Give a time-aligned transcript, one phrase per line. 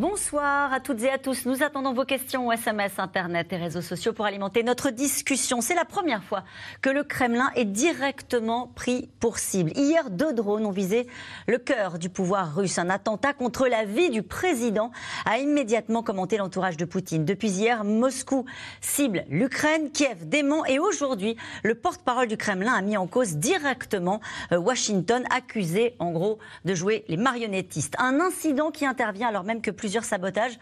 [0.00, 1.44] Bonsoir à toutes et à tous.
[1.44, 5.60] Nous attendons vos questions SMS, Internet et réseaux sociaux pour alimenter notre discussion.
[5.60, 6.42] C'est la première fois
[6.80, 9.72] que le Kremlin est directement pris pour cible.
[9.74, 11.06] Hier, deux drones ont visé
[11.46, 12.78] le cœur du pouvoir russe.
[12.78, 14.90] Un attentat contre la vie du président
[15.26, 17.26] a immédiatement commenté l'entourage de Poutine.
[17.26, 18.46] Depuis hier, Moscou
[18.80, 24.22] cible l'Ukraine, Kiev dément et aujourd'hui, le porte-parole du Kremlin a mis en cause directement
[24.50, 27.96] euh, Washington, accusé en gros de jouer les marionnettistes.
[27.98, 30.56] Un incident qui intervient alors même que plus plusieurs sabotages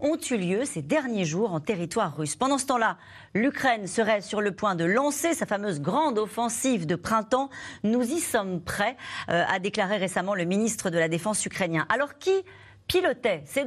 [0.00, 2.34] ont eu lieu ces derniers jours en territoire russe.
[2.34, 2.96] Pendant ce temps-là,
[3.32, 7.48] l'Ukraine serait sur le point de lancer sa fameuse grande offensive de printemps.
[7.84, 8.96] Nous y sommes prêts,
[9.28, 11.86] euh, a déclaré récemment le ministre de la Défense ukrainien.
[11.90, 12.32] Alors qui
[12.92, 13.64] pilotait ces,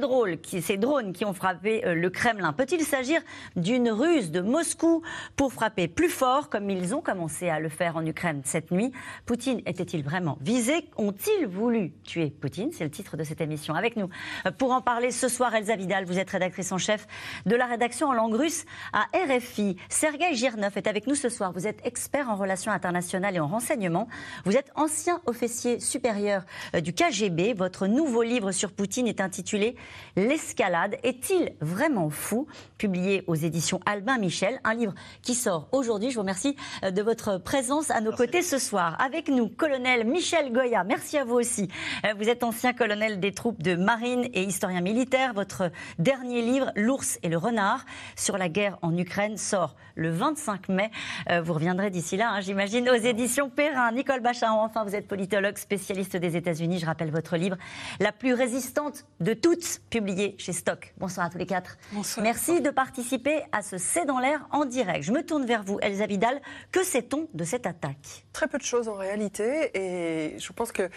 [0.78, 3.20] drones qui ont frappé euh, le Kremlin Peut-il s'agir
[3.56, 5.02] d'une ruse de Moscou
[5.34, 8.92] pour frapper plus fort, comme ils ont commencé à le faire en Ukraine cette nuit?
[9.24, 10.88] Poutine était-il vraiment visé?
[10.96, 12.70] Ont-ils voulu tuer Poutine?
[12.70, 13.74] C'est le titre de cette émission.
[13.74, 14.08] Avec nous,
[14.46, 17.08] euh, pour en parler ce soir, Elsa Vidal, vous êtes rédactrice en chef
[17.46, 19.76] de la rédaction en langue russe à RFI.
[19.88, 21.50] Sergei Girnov est avec nous ce soir.
[21.52, 24.06] Vous êtes expert en relations internationales et en renseignement.
[24.44, 26.44] Vous êtes ancien officier supérieur
[26.76, 27.54] euh, du KGB.
[27.54, 29.76] Votre nouveau livre sur Poutine est intitulé
[30.16, 32.46] L'escalade est-il vraiment fou?
[32.78, 36.10] Publié aux éditions Albin Michel, un livre qui sort aujourd'hui.
[36.10, 39.00] Je vous remercie euh, de votre présence à nos côtés ce soir.
[39.00, 40.84] Avec nous, colonel Michel Goya.
[40.84, 41.68] Merci à vous aussi.
[42.04, 45.34] Euh, vous êtes ancien colonel des troupes de marine et historien militaire.
[45.34, 47.84] Votre dernier livre, L'ours et le renard,
[48.16, 50.90] sur la guerre en Ukraine, sort le 25 mai.
[51.30, 53.92] Euh, vous reviendrez d'ici là, hein, j'imagine, aux éditions Perrin.
[53.92, 56.78] Nicole Bacharon, enfin, vous êtes politologue, spécialiste des États-Unis.
[56.78, 57.56] Je rappelle votre livre,
[58.00, 60.92] La plus résistante de toutes, publié chez Stock.
[60.98, 61.78] Bonsoir à tous les quatre.
[61.92, 62.24] Bonsoir.
[62.24, 65.04] Merci de participer à ce C'est dans l'air en direct.
[65.04, 66.40] Je me tourne vers vous, Elsa Vidal.
[66.72, 68.24] Que sait-on de cette attaque?
[68.32, 70.88] Très peu de choses en réalité, et je pense que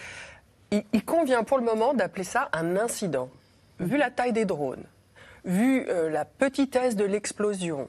[0.70, 3.28] il, convient pour le moment d'appeler ça un incident.
[3.80, 4.84] Vu la taille des drones,
[5.44, 7.88] vu euh, la petitesse de l'explosion,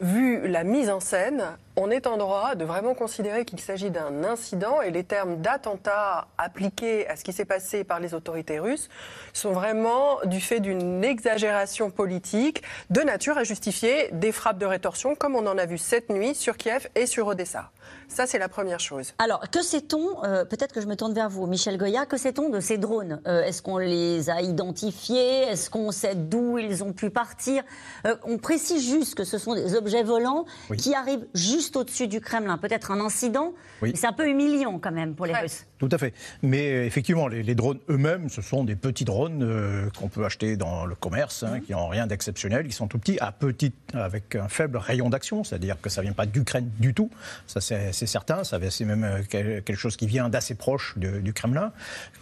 [0.00, 4.24] vu la mise en scène, on est en droit de vraiment considérer qu'il s'agit d'un
[4.24, 8.88] incident et les termes d'attentat appliqués à ce qui s'est passé par les autorités russes
[9.32, 15.14] sont vraiment du fait d'une exagération politique de nature à justifier des frappes de rétorsion
[15.14, 17.70] comme on en a vu cette nuit sur Kiev et sur Odessa.
[18.08, 19.12] Ça, c'est la première chose.
[19.18, 22.48] Alors, que sait-on, euh, peut-être que je me tourne vers vous, Michel Goya, que sait-on
[22.48, 26.92] de ces drones euh, Est-ce qu'on les a identifiés Est-ce qu'on sait d'où ils ont
[26.92, 27.62] pu partir
[28.06, 30.46] euh, On précise juste que ce sont des objets volants
[30.78, 32.58] qui arrivent juste au-dessus du Kremlin.
[32.58, 35.66] Peut-être un incident, mais c'est un peu humiliant quand même pour les Russes.
[35.78, 36.12] Tout à fait.
[36.42, 40.56] Mais euh, effectivement, les, drones eux-mêmes, ce sont des petits drones euh, qu'on peut acheter
[40.56, 41.62] dans le commerce, hein, mhm.
[41.62, 42.66] qui n'ont rien d'exceptionnel.
[42.66, 46.06] Ils sont tout petits, à petit, avec un faible rayon d'action, c'est-à-dire que ça ne
[46.06, 47.10] vient pas d'Ukraine du tout.
[47.46, 48.42] Ça, c'est certain.
[48.42, 51.72] C'est même euh, quelque chose qui vient d'assez proche du Kremlin,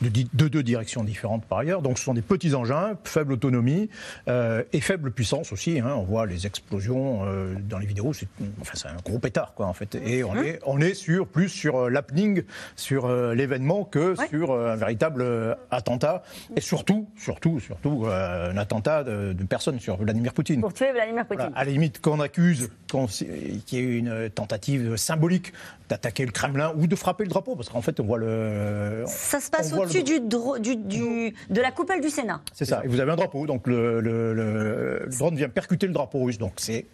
[0.03, 1.81] de, deux directions différentes par ailleurs.
[1.81, 3.89] Donc, ce sont des petits engins, faible autonomie
[4.27, 5.81] et faible puissance aussi.
[5.81, 5.95] Hein.
[5.97, 7.25] On voit les explosions
[7.69, 8.13] dans les vidéos.
[8.13, 8.29] C'est
[8.61, 9.95] enfin, un gros pétard, quoi, en fait.
[9.95, 12.43] Et on, est, on est sur, plus sur l'happening,
[12.77, 16.23] sur les événement que sur euh, un véritable euh, attentat.
[16.57, 20.61] Et surtout, surtout, surtout, euh, un attentat de, personne sur Vladimir Poutine.
[20.61, 21.53] Pour tuer Vladimir Poutine.
[21.55, 25.53] à la limite, qu'on accuse qu'il y ait une tentative symbolique
[25.89, 29.05] d'attaquer le Kremlin ou de frapper le drapeau, parce qu'en fait, on voit le.
[29.07, 32.41] Ça se passe au-dessus du, du, de la coupole du Sénat.
[32.53, 32.83] C'est ça.
[32.85, 36.55] Et vous avez un drapeau, donc le, le, drone vient percuter le drapeau russe, donc
[36.57, 36.87] c'est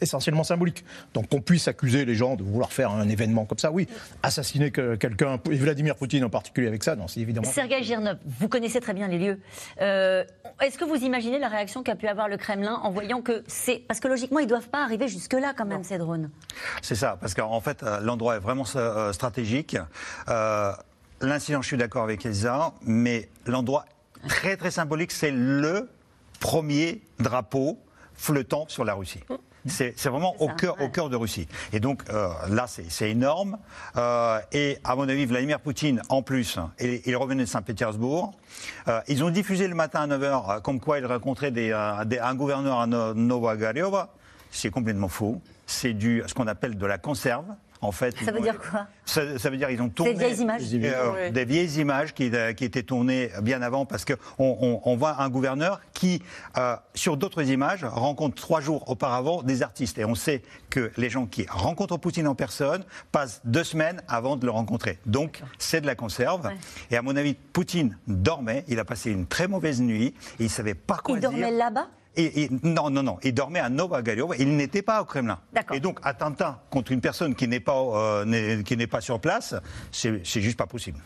[0.00, 0.84] essentiellement symbolique.
[1.14, 3.88] Donc qu'on puisse accuser les gens de vouloir faire un événement comme ça, oui.
[4.22, 7.50] Assassiner quelqu'un, et Vladimir Poutine en particulier avec ça, non, c'est évidemment.
[7.50, 9.40] Sergei Girnov, vous connaissez très bien les lieux.
[9.80, 10.24] Euh,
[10.60, 13.82] est-ce que vous imaginez la réaction qu'a pu avoir le Kremlin en voyant que c'est.
[13.88, 16.30] Parce que logiquement, ils ne doivent pas arriver jusque-là, quand même, ces drones.
[16.82, 19.76] C'est ça, parce qu'en fait, euh, l'endroit est vraiment euh, stratégique.
[20.28, 20.72] Euh,
[21.22, 23.84] L'incident, je suis d'accord avec Elsa, mais l'endroit
[24.26, 25.90] très très symbolique, c'est le
[26.40, 27.78] premier drapeau
[28.14, 29.20] flottant sur la Russie.
[29.28, 29.34] Mmh.
[29.66, 31.46] C'est vraiment au cœur, au cœur de Russie.
[31.74, 33.58] Et donc euh, là, c'est énorme.
[33.96, 38.32] Euh, et à mon avis, Vladimir Poutine, en plus, il, il revenait de Saint-Pétersbourg.
[38.88, 42.80] Euh, ils ont diffusé le matin à 9h comme quoi il rencontrait des, un gouverneur
[42.80, 44.14] à Novogariova.
[44.50, 45.40] C'est complètement faux.
[45.66, 47.46] C'est du ce qu'on appelle de la conserve.
[47.82, 48.88] En fait, Ça veut ont- dire quoi?
[49.06, 51.32] Ça, ça veut dire ils ont tourné vieilles images Des vieilles euh, Oui.
[51.32, 55.22] des vieilles images qui, euh, qui étaient tournées bien avant parce qu'on on, on voit
[55.22, 56.22] un gouverneur qui,
[56.58, 59.96] euh, sur d'autres images, rencontre trois jours auparavant des artistes.
[59.96, 64.36] Et on sait que les gens qui rencontrent Poutine en personne passent deux semaines avant
[64.36, 64.98] de le rencontrer.
[65.06, 66.44] Donc, c'est de la conserve.
[66.48, 66.56] Ouais.
[66.90, 68.64] Et à mon avis, Poutine dormait.
[68.68, 70.08] Il a passé une très mauvaise nuit.
[70.08, 71.30] Et il ne savait pas quoi Il dire.
[71.30, 71.88] dormait là-bas?
[72.16, 73.18] Et- et- non, non, non.
[73.22, 74.34] Il dormait à Novagaliov.
[74.38, 75.38] Il n'était pas au Kremlin.
[75.72, 79.20] Et donc, attentat contre une personne qui n'est pas, euh, n'est- qui n'est pas sur
[79.20, 79.54] place,
[79.92, 80.98] c'est juste pas possible.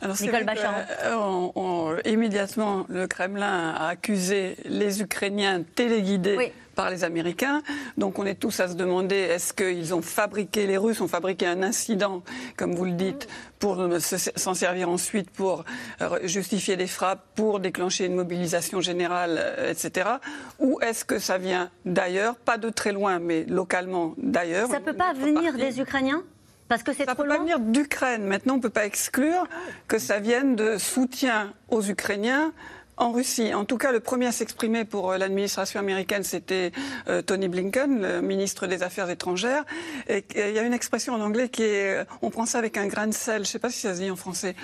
[0.00, 0.60] Alors, c'est Nicole vrai que,
[1.06, 6.52] euh, on- on- immédiatement, le Kremlin a accusé les Ukrainiens téléguidés Oui.
[6.74, 7.62] Par les Américains.
[7.96, 11.46] Donc on est tous à se demander est-ce qu'ils ont fabriqué, les Russes ont fabriqué
[11.46, 12.22] un incident,
[12.56, 13.28] comme vous le dites,
[13.58, 15.64] pour se- s'en servir ensuite pour
[16.02, 20.10] euh, justifier des frappes, pour déclencher une mobilisation générale, euh, etc.
[20.58, 24.90] Ou est-ce que ça vient d'ailleurs, pas de très loin, mais localement d'ailleurs Ça peut
[24.90, 25.58] une pas venir partie?
[25.58, 26.22] des Ukrainiens?
[26.66, 28.24] Parce que c'est Ça trop peut pas venir d'Ukraine.
[28.24, 29.46] Maintenant, on ne peut pas exclure
[29.86, 32.52] que ça vienne de soutien aux Ukrainiens
[32.96, 33.54] en Russie.
[33.54, 36.72] En tout cas, le premier à s'exprimer pour euh, l'administration américaine, c'était
[37.08, 39.64] euh, Tony Blinken, le ministre des Affaires étrangères.
[40.08, 42.76] Et il y a une expression en anglais qui est euh, on prend ça avec
[42.76, 43.36] un grain de sel.
[43.36, 44.54] Je ne sais pas si ça se dit en français.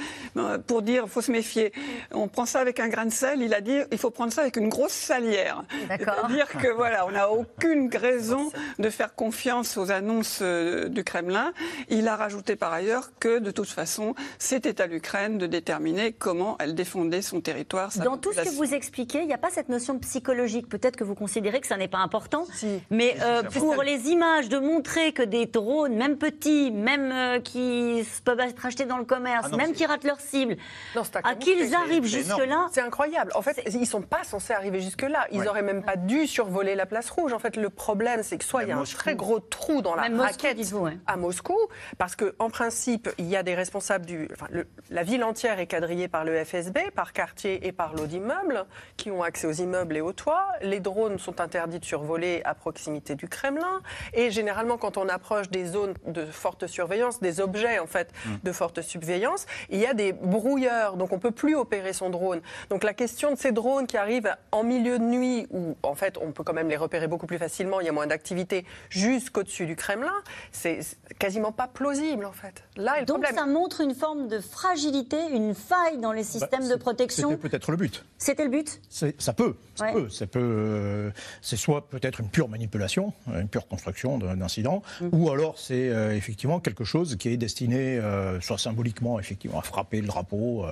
[0.67, 1.73] Pour dire, faut se méfier.
[2.13, 3.43] On prend ça avec un grain de sel.
[3.43, 5.65] Il a dit, il faut prendre ça avec une grosse salière.
[5.89, 6.15] D'accord.
[6.17, 11.53] C'est-à-dire que voilà, on n'a aucune raison de faire confiance aux annonces du Kremlin.
[11.89, 16.57] Il a rajouté par ailleurs que de toute façon, c'était à l'Ukraine de déterminer comment
[16.61, 17.93] elle défendait son territoire.
[17.93, 20.69] sa Dans tout ce que vous expliquez, il n'y a pas cette notion psychologique.
[20.69, 22.47] Peut-être que vous considérez que ça n'est pas important.
[22.53, 22.81] Si.
[22.91, 28.05] Mais euh, pour les images, de montrer que des drones, même petits, même euh, qui
[28.25, 30.57] peuvent être achetés dans le commerce, Ah non, même qui ratent leur cible,
[30.95, 33.33] Non, à qu'ils arrivent jusque-là, C'est incroyable.
[33.35, 35.27] En fait, ils sont pas censés arriver jusque-là.
[35.33, 35.49] Ils Ouais.
[35.49, 37.33] auraient même pas dû survoler la place rouge.
[37.33, 39.95] En fait, le problème, c'est que soit il y a un très gros trou dans
[39.95, 40.99] la Même raquette ouais.
[41.07, 41.57] à Moscou,
[41.99, 44.29] parce que en principe, il y a des responsables du.
[44.33, 48.07] Enfin, le- la ville entière est quadrillée par le FSB, par quartier et par lot
[48.11, 48.67] d'immeubles,
[48.97, 50.47] qui ont accès aux immeubles et aux toits.
[50.61, 53.81] Les drones sont interdits de survoler à proximité du Kremlin.
[54.13, 58.11] Et généralement, quand on approche des zones de forte surveillance, des objets en fait
[58.43, 62.41] de forte surveillance, il y a des brouilleurs, donc on peut plus opérer son drone.
[62.69, 66.19] Donc la question de ces drones qui arrivent en milieu de nuit, où en fait
[66.21, 69.67] on peut quand même les repérer beaucoup plus facilement, il y a moins d'activité, jusqu'au-dessus
[69.67, 70.13] du Kremlin,
[70.53, 70.81] c'est
[71.19, 72.65] quasiment pas plausible en fait.
[72.77, 73.37] Là est le donc problème.
[73.39, 77.31] ça montre une forme de fragilité, une faille dans les systèmes Bah, de c'est- protection.
[77.31, 78.00] C'était peut-être le but.
[78.23, 79.93] C'était le but Ça peut, ça Ouais.
[79.95, 80.39] peut, ça peut.
[80.43, 81.11] euh,
[81.41, 85.09] c'est soit peut-être une pure manipulation, une pure construction d'un incident, Mm.
[85.13, 89.63] ou alors c'est euh, effectivement quelque chose qui est destiné, euh, soit symboliquement effectivement à
[89.63, 90.67] frapper le drapeau,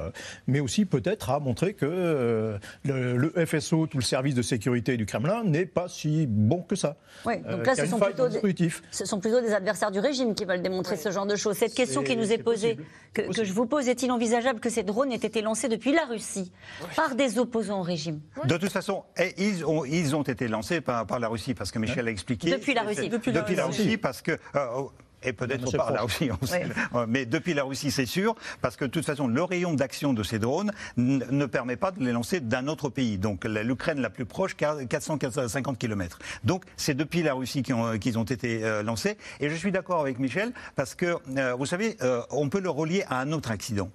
[0.46, 5.06] mais aussi peut-être à montrer que le, le FSO, tout le service de sécurité du
[5.06, 6.96] Kremlin, n'est pas si bon que ça.
[7.24, 8.68] Oui, donc là, ce sont plutôt des-.
[8.90, 11.56] Ce sont plutôt des adversaires du régime qui veulent démontrer ce genre de choses.
[11.56, 12.74] Cette question qui nous est posée,
[13.14, 13.32] possible.
[13.32, 16.52] que, je vous pose, est-il envisageable que ces drones aient été lancés depuis la Russie
[16.96, 20.80] par des opposants au régime De toute façon, eh, ils, ont, ils ont été lancés
[20.80, 22.50] par, par la Russie, parce que Michel a expliqué.
[22.50, 23.10] Depuis la Russie.
[23.10, 23.66] Depuis Depuis, la.
[23.66, 24.38] Russie, parce que.
[24.54, 24.84] euh,
[25.22, 26.02] et peut-être pas la.
[26.02, 26.66] Russie, on sait.
[26.92, 27.00] Oui.
[27.08, 30.22] Mais depuis la Russie, c'est sûr, parce que de toute façon, le rayon d'action de
[30.22, 33.18] ces drones ne permet pas de les lancer d'un autre pays.
[33.18, 36.18] Donc l'Ukraine la plus proche, 450 km.
[36.44, 39.16] Donc c'est depuis la Russie qu'ils ont, été euh, lancés.
[39.40, 42.70] Et je suis d'accord avec Michel, parce que, euh, vous savez, euh, on peut le
[42.70, 43.90] relier à un autre accident.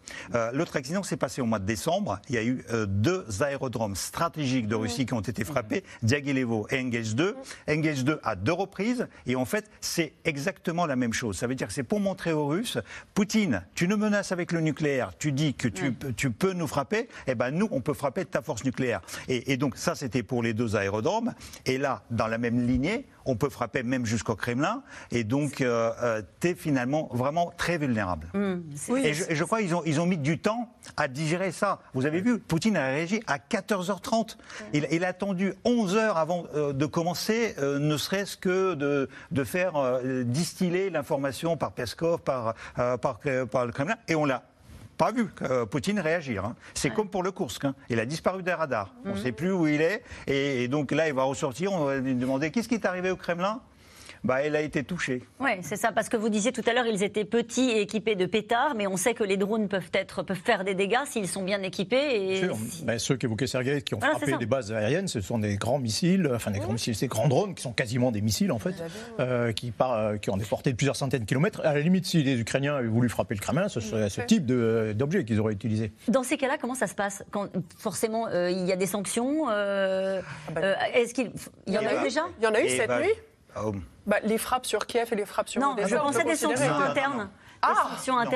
[0.54, 2.20] L'autre accident s'est passé au mois de décembre.
[2.30, 6.80] Il y a eu deux aérodromes stratégiques de Russie qui ont été frappés, Diaghilevo et
[6.80, 7.36] Engels 2.
[7.70, 9.08] Engels 2 à deux reprises.
[9.26, 11.38] Et en fait, c'est exactement la même chose.
[11.38, 12.78] Ça veut dire que c'est pour montrer aux Russes,
[13.14, 17.08] Poutine, tu nous menaces avec le nucléaire, tu dis que tu, tu peux nous frapper,
[17.28, 19.02] eh ben nous, on peut frapper de ta force nucléaire.
[19.28, 21.34] Et, et donc ça, c'était pour les deux aérodromes.
[21.66, 24.84] Et là, dans la même lignée, on peut frapper même jusqu'au Kremlin.
[25.12, 28.28] Et donc, euh, euh, tu es finalement vraiment très vulnérable.
[28.90, 31.52] Oui, Et je, et je crois qu'ils ont, ils ont mis du temps à digérer
[31.52, 31.80] ça.
[31.94, 34.38] Vous avez vu, Poutine a réagi à 14h30.
[34.74, 39.10] Il, il a attendu 11 heures avant euh, de commencer, euh, ne serait-ce que de,
[39.32, 43.20] de faire euh, distiller l'information par Peskov, par, euh, par,
[43.52, 43.96] par le Kremlin.
[44.08, 44.44] Et on l'a
[44.98, 46.46] pas vu euh, Poutine réagir.
[46.46, 46.56] hein.
[46.74, 47.66] C'est comme pour le Kursk.
[47.66, 47.76] hein.
[47.90, 48.94] Il a disparu des radars.
[49.06, 50.02] On ne sait plus où il est.
[50.28, 51.74] Et, et donc là, il va ressortir.
[51.74, 53.60] On va lui demander qu'est-ce qui est arrivé au Kremlin?
[54.24, 55.22] Bah, Elle a été touchée.
[55.40, 58.16] Oui, c'est ça, parce que vous disiez tout à l'heure, ils étaient petits et équipés
[58.16, 61.28] de pétards, mais on sait que les drones peuvent, être, peuvent faire des dégâts s'ils
[61.28, 62.32] sont bien équipés.
[62.32, 62.58] Et Sûr.
[62.70, 65.58] si- Ben, ceux qu'évoquait Sergei, qui ont Voilà, frappé des bases aériennes, ce sont des
[65.58, 68.60] grands missiles, enfin des grands missiles, ces grands drones qui sont quasiment des missiles en
[68.60, 68.76] fait,
[69.20, 71.62] euh, qui, par- euh, qui ont des portées de plusieurs centaines de kilomètres.
[71.66, 74.46] À la limite, si les Ukrainiens avaient voulu frapper le Kremlin, ce serait ce type
[74.46, 75.92] de- d'objet qu'ils auraient utilisé.
[76.08, 77.24] Dans ces cas-là, comment ça se passe?
[77.32, 79.50] Quand, Forcément, euh, il y a des sanctions.
[79.50, 80.22] euh,
[80.54, 81.32] bah, euh, Est-ce qu'il
[81.68, 82.22] il y en a eu déjà?
[82.40, 83.10] Il y en a eu Et cette bah, nuit
[83.62, 83.74] Oh.
[84.06, 86.76] Bah, les frappes sur Kiev et les frappes sur Non, je on pensais des sanctions
[86.80, 87.24] internes.
[87.24, 87.30] Des
[87.62, 87.74] Ah,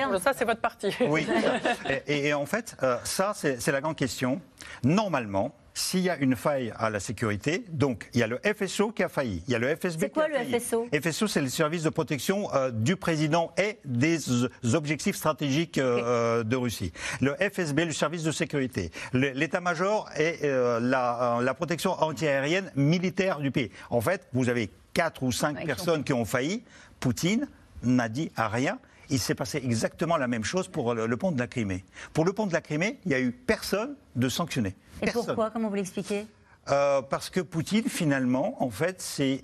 [0.09, 0.19] non.
[0.19, 0.95] Ça, c'est votre parti.
[1.01, 1.27] Oui.
[2.07, 4.39] et, en fait, euh, ça, c'est c'est la grande question.
[4.83, 8.91] Normalement, s'il y a une faille à la sécurité, donc il y a le FSO
[8.91, 10.59] qui a failli, il y a le FSB C'est quoi qui a le failli.
[10.59, 15.77] FSO FSO, c'est le service de protection euh, du président et des euh, objectifs stratégiques
[15.77, 16.93] euh, de Russie.
[17.21, 18.91] Le FSB, le service de sécurité.
[19.13, 23.69] Le- L'état-major et euh, la, euh, la protection antiaérienne militaire du pays.
[23.91, 26.63] En fait, vous avez quatre ou cinq Ouais, qui ont personnes qui ont failli.
[26.99, 27.47] Poutine
[27.83, 28.79] n'a dit à rien.
[29.09, 31.85] Il s'est passé exactement la même chose pour le, le pont de la Crimée.
[32.13, 34.75] Pour le pont de la Crimée, il n'y a eu personne de sanctionné.
[35.01, 35.25] Et Personne.
[35.27, 35.51] pourquoi?
[35.51, 36.25] Comment vous l'expliquez?
[36.69, 39.01] Euh, Parce que Poutine, finalement, en fait,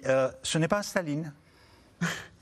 [0.08, 1.32] euh, ce n'est pas un Staline.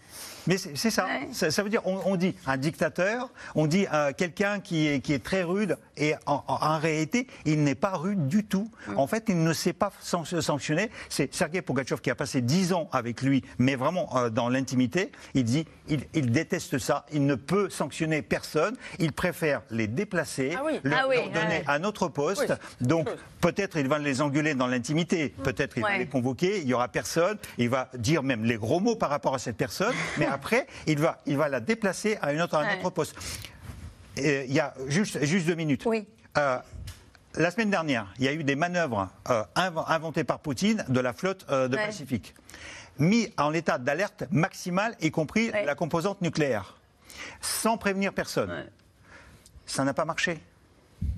[0.47, 1.05] Mais c'est ça.
[1.05, 1.27] Ouais.
[1.31, 1.51] ça.
[1.51, 5.13] ça veut dire, on, on dit un dictateur, on dit euh, quelqu'un qui est, qui
[5.13, 8.69] est très rude, et en, en- en réalité, il n'est pas rude du tout.
[8.95, 10.89] En fait, il ne sait pas san- sanctionner.
[11.09, 15.11] C'est Sergei Pogatchev qui a passé dix ans avec lui, mais vraiment euh, dans l'intimité.
[15.33, 17.05] Il dit, il, il déteste ça.
[17.11, 18.75] Il ne peut sanctionner personne.
[18.99, 20.79] Il préfère les déplacer, Ah oui.
[20.83, 21.63] leur, Ah oui, leur donner ouais.
[21.67, 22.49] un autre poste.
[22.49, 23.07] Oui, Donc,
[23.41, 26.87] peut-être il va les engueuler dans l'intimité, peut-être il va les convoquer, il y aura
[26.87, 30.67] personne, il va dire même les gros mots par rapport à cette personne, mais après,
[30.87, 33.15] il va, il va la déplacer à, une autre, à un autre poste.
[34.17, 35.83] Il y a juste, juste deux minutes.
[35.85, 36.05] Oui.
[36.37, 36.57] Euh,
[37.35, 40.99] la semaine dernière, il y a eu des manœuvres euh, inv- inventées par Poutine de
[40.99, 41.85] la flotte euh, de Ouais.
[41.85, 42.35] Pacifique,
[42.99, 45.63] mis en état d'alerte maximale, y compris Ouais.
[45.65, 46.75] la composante nucléaire,
[47.39, 48.49] sans prévenir personne.
[48.51, 48.65] Ouais.
[49.65, 50.41] Ça n'a pas marché.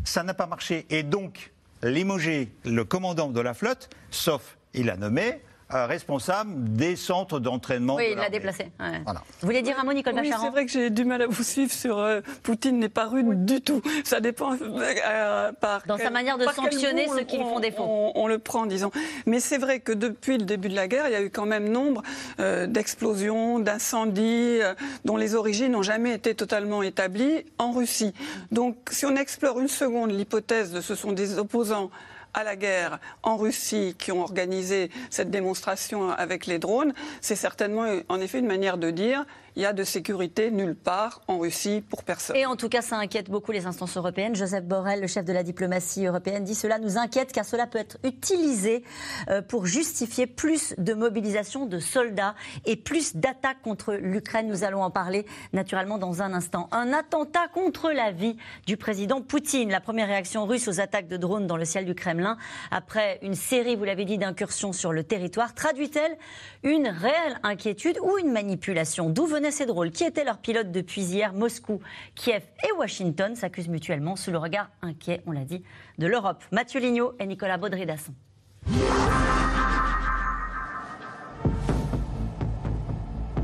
[0.03, 0.85] Ça n'a pas marché.
[0.91, 1.51] Et donc,
[1.81, 5.41] limoger le commandant de la flotte, sauf il a nommé
[5.73, 7.95] euh, responsable des centres d'entraînement.
[7.95, 8.63] Oui, de il l'a déplacé.
[8.79, 9.01] ouais.
[9.03, 9.21] Voilà.
[9.41, 11.27] Vous voulez dire un mot, Nicole Oui, Bacharan c'est vrai que j'ai du mal à
[11.27, 13.81] vous suivre sur euh, Poutine n'est pas rude du tout.
[14.03, 17.83] Ça dépend euh, par Dans sa manière de sanctionner ceux qui lui font défaut.
[17.85, 18.91] On, on le prend, disons.
[19.25, 21.45] Mais c'est vrai que depuis le début de la guerre, il y a eu quand
[21.45, 22.03] même nombre
[22.39, 24.73] euh, d'explosions, d'incendies euh,
[25.05, 28.13] dont les origines n'ont jamais été totalement établies en Russie.
[28.51, 31.89] Donc, si on explore une seconde l'hypothèse de ce sont des opposants
[32.33, 37.85] à la guerre en Russie qui ont organisé cette démonstration avec les drones, c'est certainement
[38.09, 39.25] en effet une manière de dire
[39.55, 42.35] il y a de sécurité nulle part en Russie pour personne.
[42.35, 44.35] Et en tout cas, ça inquiète beaucoup les instances européennes.
[44.35, 47.79] Joseph Borrell, le chef de la diplomatie européenne, dit cela nous inquiète car cela peut
[47.79, 48.83] être utilisé
[49.29, 54.47] euh, pour justifier plus de mobilisation de soldats et plus d'attaques contre l'Ukraine.
[54.47, 56.67] Nous allons en parler naturellement dans un instant.
[56.71, 59.69] Un attentat contre la vie du président Poutine.
[59.69, 62.37] La première réaction russe aux attaques de drones dans le ciel du Kremlin
[62.71, 66.17] après une série, vous l'avez dit, d'incursions sur le territoire, traduit-elle
[66.63, 69.09] une réelle inquiétude ou une manipulation?
[69.09, 71.79] D'où venaient ces drôles Qui étaient leurs pilotes depuis hier Moscou,
[72.15, 75.63] Kiev et Washington s'accusent mutuellement sous le regard inquiet, on l'a dit,
[75.97, 76.43] de l'Europe.
[76.51, 78.13] Mathieu Lignot et Nicolas Baudry-Dasson.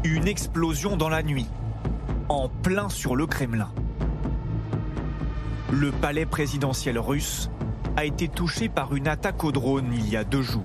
[0.03, 1.47] Une explosion dans la nuit,
[2.29, 3.71] en plein sur le Kremlin.
[5.71, 7.49] Le palais présidentiel russe
[7.95, 10.63] a été touché par une attaque au drone il y a deux jours.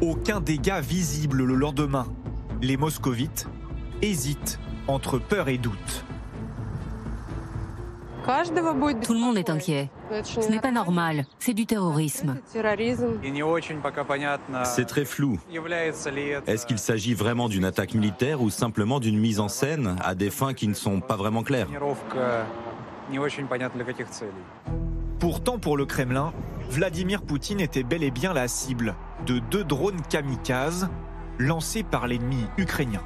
[0.00, 2.06] Aucun dégât visible le lendemain.
[2.60, 3.48] Les moscovites
[4.02, 4.58] hésitent
[4.88, 6.04] entre peur et doute.
[9.02, 9.90] Tout le monde est inquiet.
[10.22, 12.36] Ce n'est pas normal, c'est du terrorisme.
[14.64, 15.38] C'est très flou.
[16.46, 20.30] Est-ce qu'il s'agit vraiment d'une attaque militaire ou simplement d'une mise en scène à des
[20.30, 21.68] fins qui ne sont pas vraiment claires?
[25.18, 26.32] Pourtant, pour le Kremlin,
[26.70, 28.94] Vladimir Poutine était bel et bien la cible
[29.26, 30.88] de deux drones kamikazes
[31.38, 33.02] lancés par l'ennemi ukrainien.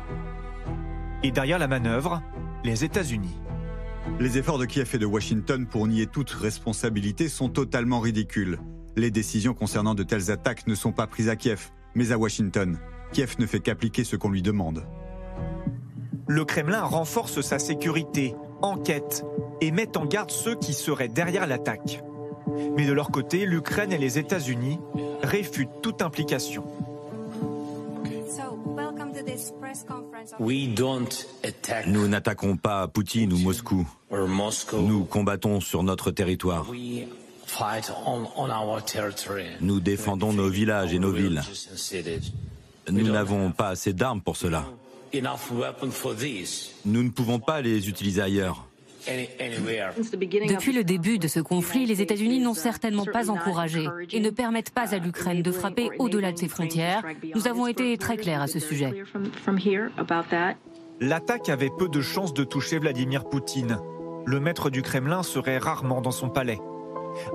[1.22, 2.22] Et derrière la manœuvre,
[2.64, 3.36] les États-Unis.
[4.20, 8.58] Les efforts de Kiev et de Washington pour nier toute responsabilité sont totalement ridicules.
[8.96, 12.78] Les décisions concernant de telles attaques ne sont pas prises à Kiev, mais à Washington.
[13.12, 14.84] Kiev ne fait qu'appliquer ce qu'on lui demande.
[16.26, 19.24] Le Kremlin renforce sa sécurité, enquête
[19.60, 22.02] et met en garde ceux qui seraient derrière l'attaque.
[22.76, 24.78] Mais de leur côté, l'Ukraine et les États-Unis
[25.22, 26.64] réfutent toute implication.
[31.86, 33.86] Nous n'attaquons pas Poutine ou Moscou.
[34.10, 36.66] Nous combattons sur notre territoire.
[39.60, 41.42] Nous défendons nos villages et nos villes.
[42.90, 44.64] Nous n'avons pas assez d'armes pour cela.
[46.84, 48.67] Nous ne pouvons pas les utiliser ailleurs.
[50.48, 54.70] Depuis le début de ce conflit, les États-Unis n'ont certainement pas encouragé et ne permettent
[54.70, 57.04] pas à l'Ukraine de frapper au-delà de ses frontières.
[57.34, 59.04] Nous avons été très clairs à ce sujet.
[61.00, 63.78] L'attaque avait peu de chances de toucher Vladimir Poutine.
[64.26, 66.58] Le maître du Kremlin serait rarement dans son palais.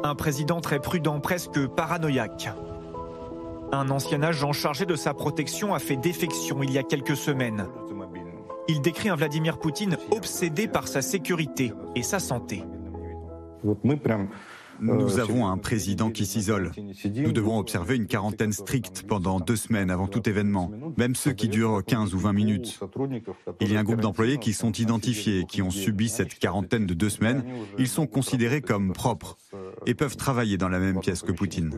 [0.04, 2.50] Un président très prudent, presque paranoïaque.
[3.72, 7.66] Un ancien agent chargé de sa protection a fait défection il y a quelques semaines.
[8.70, 12.64] Il décrit un Vladimir Poutine obsédé par sa sécurité et sa santé.
[14.80, 16.72] Nous avons un président qui s'isole.
[17.16, 21.48] Nous devons observer une quarantaine stricte pendant deux semaines avant tout événement, même ceux qui
[21.48, 22.80] durent 15 ou 20 minutes.
[23.62, 26.94] Il y a un groupe d'employés qui sont identifiés, qui ont subi cette quarantaine de
[26.94, 27.44] deux semaines.
[27.78, 29.38] Ils sont considérés comme propres
[29.86, 31.78] et peuvent travailler dans la même pièce que Poutine.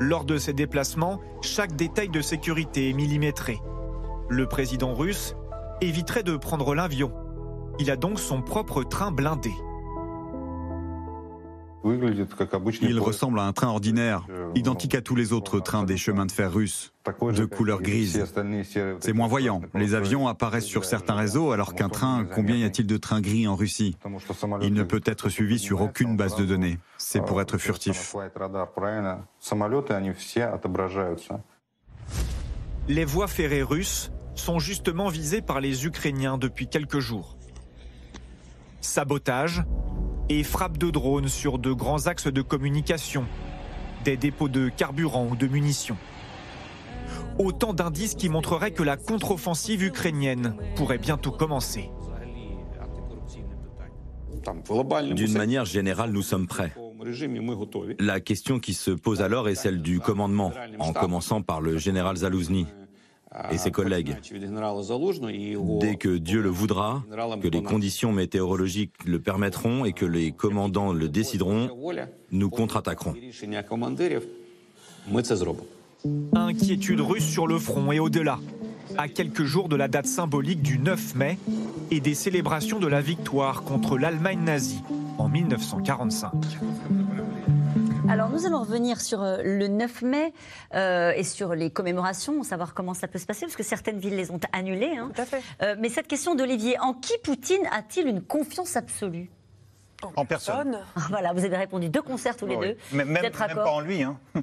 [0.00, 3.58] Lors de ces déplacements, chaque détail de sécurité est millimétré.
[4.28, 5.34] Le président russe
[5.80, 7.12] éviterait de prendre l'avion.
[7.78, 9.52] Il a donc son propre train blindé.
[11.84, 16.32] Il ressemble à un train ordinaire, identique à tous les autres trains des chemins de
[16.32, 18.24] fer russes, de couleur grise.
[19.00, 19.60] C'est moins voyant.
[19.74, 23.46] Les avions apparaissent sur certains réseaux, alors qu'un train, combien y a-t-il de trains gris
[23.46, 23.96] en Russie?
[24.62, 26.78] Il ne peut être suivi sur aucune base de données.
[26.98, 28.14] C'est pour être furtif.
[32.88, 37.36] Les voies ferrées russes sont justement visées par les Ukrainiens depuis quelques jours.
[38.80, 39.62] Sabotage,
[40.28, 43.24] et frappes de drones sur de grands axes de communication,
[44.04, 45.96] des dépôts de carburant ou de munitions.
[47.38, 51.90] Autant d'indices qui montreraient que la contre-offensive ukrainienne pourrait bientôt commencer.
[55.14, 56.74] D'une manière générale, nous sommes prêts.
[57.98, 62.16] La question qui se pose alors est celle du commandement, en commençant par le général
[62.16, 62.66] Zalouzny
[63.50, 64.16] et ses collègues.
[65.80, 67.02] Dès que Dieu le voudra,
[67.40, 71.68] que les conditions météorologiques le permettront et que les commandants le décideront,
[72.30, 73.14] nous contre-attaquerons.
[76.34, 78.38] Inquiétude russe sur le front et au-delà,
[78.96, 81.38] à quelques jours de la date symbolique du 9 mai
[81.90, 84.82] et des célébrations de la victoire contre l'Allemagne nazie
[85.18, 86.32] en 1945.
[88.08, 90.32] Alors nous allons revenir sur euh, le 9 mai
[90.74, 94.16] euh, et sur les commémorations, savoir comment ça peut se passer, parce que certaines villes
[94.16, 94.96] les ont annulées.
[94.96, 95.10] Hein.
[95.14, 95.42] Tout à fait.
[95.62, 99.30] Euh, mais cette question d'Olivier, en qui Poutine a-t-il une confiance absolue?
[100.16, 100.78] En personne.
[100.96, 102.68] Ah, Voilà, vous avez répondu deux concerts tous les Oui.
[102.68, 102.76] deux.
[102.92, 104.02] Mais Vous même, êtes même raccord pas en lui.
[104.02, 104.16] Hein.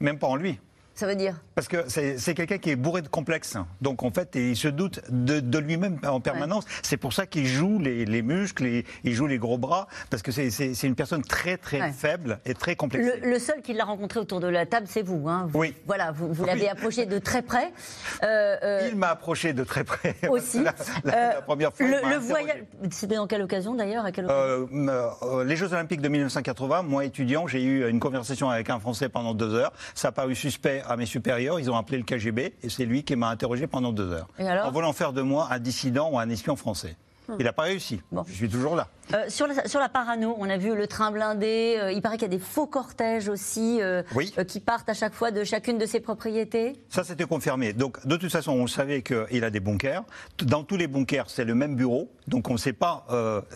[0.00, 0.60] Même pas en lui.
[0.96, 3.56] Ça veut dire Parce que c'est quelqu'un qui est bourré de complexes.
[3.80, 6.64] Donc en fait, il se doute de, de lui-même en permanence.
[6.82, 10.22] C'est pour ça qu'il joue les, les muscles, et il joue les gros bras, parce
[10.22, 10.50] que c'est-
[10.84, 11.92] une personne très très Ouais.
[11.92, 13.18] faible et très complexée.
[13.22, 15.28] le, le seul qui l'a rencontré autour de la table, c'est vous.
[15.28, 15.48] Hein.
[15.52, 15.74] Vous- Oui.
[15.86, 17.72] Voilà, vous, vous l'avez approché de très près.
[18.22, 20.14] Euh, euh, Il m'a approché de très près.
[20.28, 20.62] aussi.
[20.62, 21.86] la, la- Euh, la première fois.
[21.86, 22.62] le, le voyage.
[22.90, 24.04] C'était dans quelle occasion d'ailleurs
[25.44, 29.34] les Jeux Olympiques de 1980, moi étudiant, j'ai eu une conversation avec un Français pendant
[29.34, 29.72] deux heures.
[29.94, 31.58] Ça a paru suspect à mes supérieurs.
[31.60, 34.28] Ils ont appelé le KGB et c'est lui qui m'a interrogé pendant deux heures.
[34.38, 36.96] En voulant faire de moi un dissident ou un espion français.
[37.38, 38.00] Il n'a pas réussi.
[38.12, 38.22] Bon.
[38.28, 38.88] Je suis toujours là.
[39.12, 41.76] Euh, sur, la, sur la parano, on a vu le train blindé.
[41.78, 44.32] euh, il paraît qu'il y a des faux cortèges aussi euh, Oui.
[44.48, 46.72] qui partent à chaque fois de chacune de ses propriétés.
[46.88, 47.72] Ça, c'était confirmé.
[47.72, 50.02] Donc, de toute façon, on savait qu'il a des bunkers.
[50.42, 52.10] Dans tous les bunkers, c'est le même bureau.
[52.28, 53.06] Donc, on ne sait pas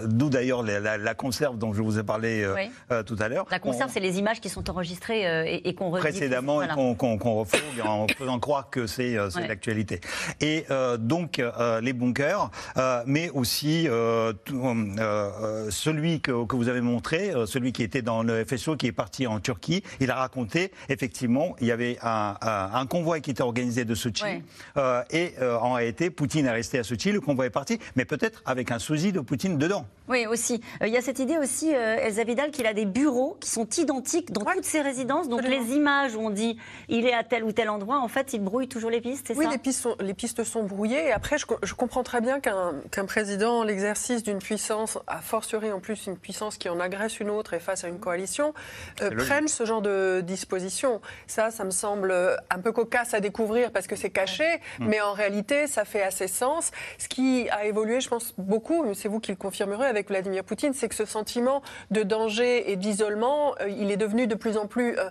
[0.04, 2.70] d'où d'ailleurs la, la- la conserve dont je vous ai parlé Oui.
[3.06, 3.46] tout à l'heure.
[3.50, 5.22] La conserve, On- c'est les images qui sont enregistrées
[5.54, 6.74] et, et qu'on précédemment Voilà.
[6.74, 9.48] et qu'on refourgue en faisant croire que c'est Ouais.
[9.48, 10.00] l'actualité.
[10.40, 10.66] Et
[10.98, 11.42] donc
[11.82, 12.50] les bunkers,
[13.06, 13.88] mais aussi
[14.44, 14.60] tout-
[15.40, 18.86] euh, celui que, que vous avez montré, euh, celui qui était dans le FSO, qui
[18.86, 23.20] est parti en Turquie, il a raconté effectivement, il y avait un, un- un convoi
[23.20, 24.42] qui était organisé de Sochi, Ouais.
[24.76, 28.42] euh, et en réalité, Poutine est resté à Sochi, le convoi est parti, mais peut-être
[28.46, 29.86] avec un sosie de Poutine dedans.
[30.08, 30.60] Oui, aussi.
[30.82, 33.50] Euh, Il y a cette idée aussi, euh, Elsa Vidal, qu'il a des bureaux qui
[33.50, 34.54] sont identiques dans Ouais.
[34.54, 35.28] toutes ses résidences.
[35.28, 35.64] Donc Absolument.
[35.66, 38.40] les images où on dit il est à tel ou tel endroit, en fait, il
[38.42, 41.06] brouille toujours les pistes, c'est Oui, ça les pistes, sont, les pistes sont brouillées.
[41.08, 45.70] Et après, je, co- je comprends très bien qu'un président, l'exercice d'une puissance, a fortiori
[45.72, 48.54] en plus une puissance qui en agresse une autre et face à une coalition,
[49.02, 51.00] euh, prenne ce genre de disposition.
[51.26, 52.12] Ça, ça me semble
[52.50, 54.46] un peu cocasse à découvrir parce que c'est caché,
[54.80, 56.70] mais en réalité, ça fait assez sens.
[56.98, 60.72] Ce qui a évolué, je pense, beaucoup, c'est vous qui le confirmerez avec Vladimir Poutine,
[60.72, 64.66] c'est que ce sentiment de danger et d'isolement, euh, il est devenu de plus en
[64.66, 65.10] plus euh,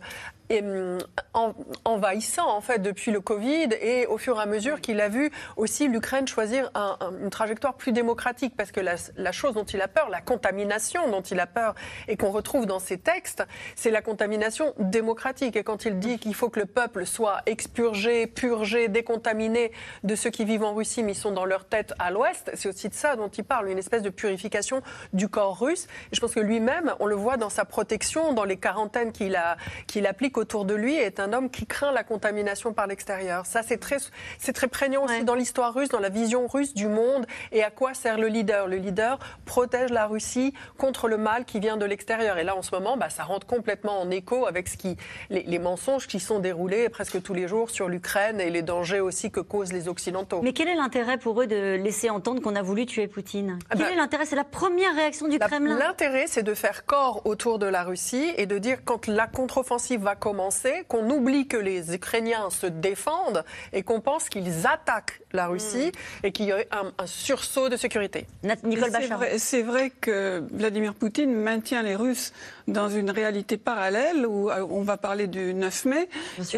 [1.34, 1.54] en-
[1.86, 5.32] envahissant en fait depuis le Covid et au fur et à mesure qu'il a vu
[5.56, 8.56] aussi l'Ukraine choisir un- un- une trajectoire plus démocratique.
[8.56, 11.76] Parce que la, chose dont il a peur, la contamination dont il a peur
[12.08, 13.44] et qu'on retrouve dans ses textes,
[13.76, 15.56] c'est la contamination démocratique.
[15.56, 19.72] Et quand il dit qu'il faut que le peuple soit expurgé, purgé, décontaminé
[20.04, 22.70] de ceux qui vivent en Russie mais ils sont dans leur tête à l'ouest, c'est
[22.70, 24.82] aussi de ça dont il parle, une espèce de purification
[25.14, 25.88] du corps russe.
[26.12, 29.36] Je pense que lui-même, on le voit dans sa protection, dans les quarantaines qu'il
[30.08, 33.46] applique autour de lui est un homme qui craint la contamination par l'extérieur.
[33.46, 33.98] Ça, c'est très,
[34.40, 37.72] c'est très prégnant aussi dans l'histoire russe, dans la vision russe du monde et à
[37.72, 38.68] quoi sert le leader.
[38.68, 42.38] Le leader protège la Russie contre le mal qui vient de l'extérieur.
[42.38, 44.98] Et là, en ce moment, bah, ça rentre complètement en écho avec ce qui,
[45.30, 49.00] les, les mensonges qui sont déroulés presque tous les jours sur l'Ukraine et les dangers
[49.00, 50.42] aussi que causent les Occidentaux.
[50.42, 53.60] Mais quel est l'intérêt pour eux de laisser entendre qu'on a voulu tuer Poutine?
[53.70, 54.26] Ah Quel bah, est l'intérêt?
[54.26, 55.78] C'est la première réaction du Kremlin.
[55.78, 60.02] L'intérêt, c'est de faire corps autour de la Russie et de dire quand la contre-offensive
[60.02, 65.48] va commencer, qu'on oublie que les Ukrainiens se défendent et qu'on pense qu'ils attaquent la
[65.48, 66.26] Russie hmm.
[66.26, 68.28] et qu'il y aurait un, sursaut de sécurité.
[68.64, 68.92] Nicole
[69.38, 72.34] C'est vrai, que Vladimir Poutine maintient les Russes
[72.68, 76.10] dans une réalité parallèle où euh, on va parler du 9 mai,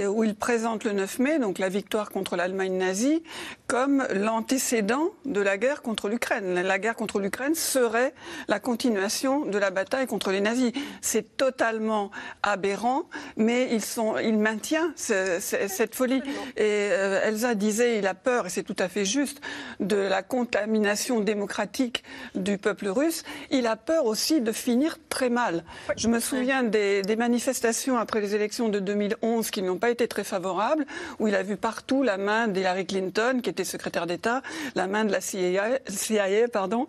[0.08, 3.22] où il présente le 9 mai, donc la victoire contre l'Allemagne nazie,
[3.68, 6.56] comme l'antécédent de la guerre contre l'Ukraine.
[6.56, 8.16] La guerre contre l'Ukraine serait
[8.48, 10.72] la continuation de la bataille contre les nazis.
[11.02, 12.10] C'est totalement
[12.42, 13.04] aberrant,
[13.38, 16.22] mais ils sont, il maintient cette folie.
[16.58, 19.42] Et euh, Elsa disait, il a peur, et c'est tout à fait juste,
[19.80, 22.04] de la contamination démocratique
[22.36, 23.24] du peuple russe.
[23.52, 25.64] Il a peur aussi de finir très mal.
[25.98, 30.08] Je me souviens des, des manifestations après les élections de 2011 qui n'ont pas été
[30.08, 30.86] très favorables,
[31.20, 34.42] où il a vu partout la main d'Hillary Clinton, qui était secrétaire d'État,
[34.76, 36.88] la main de la CIA, CIA pardon.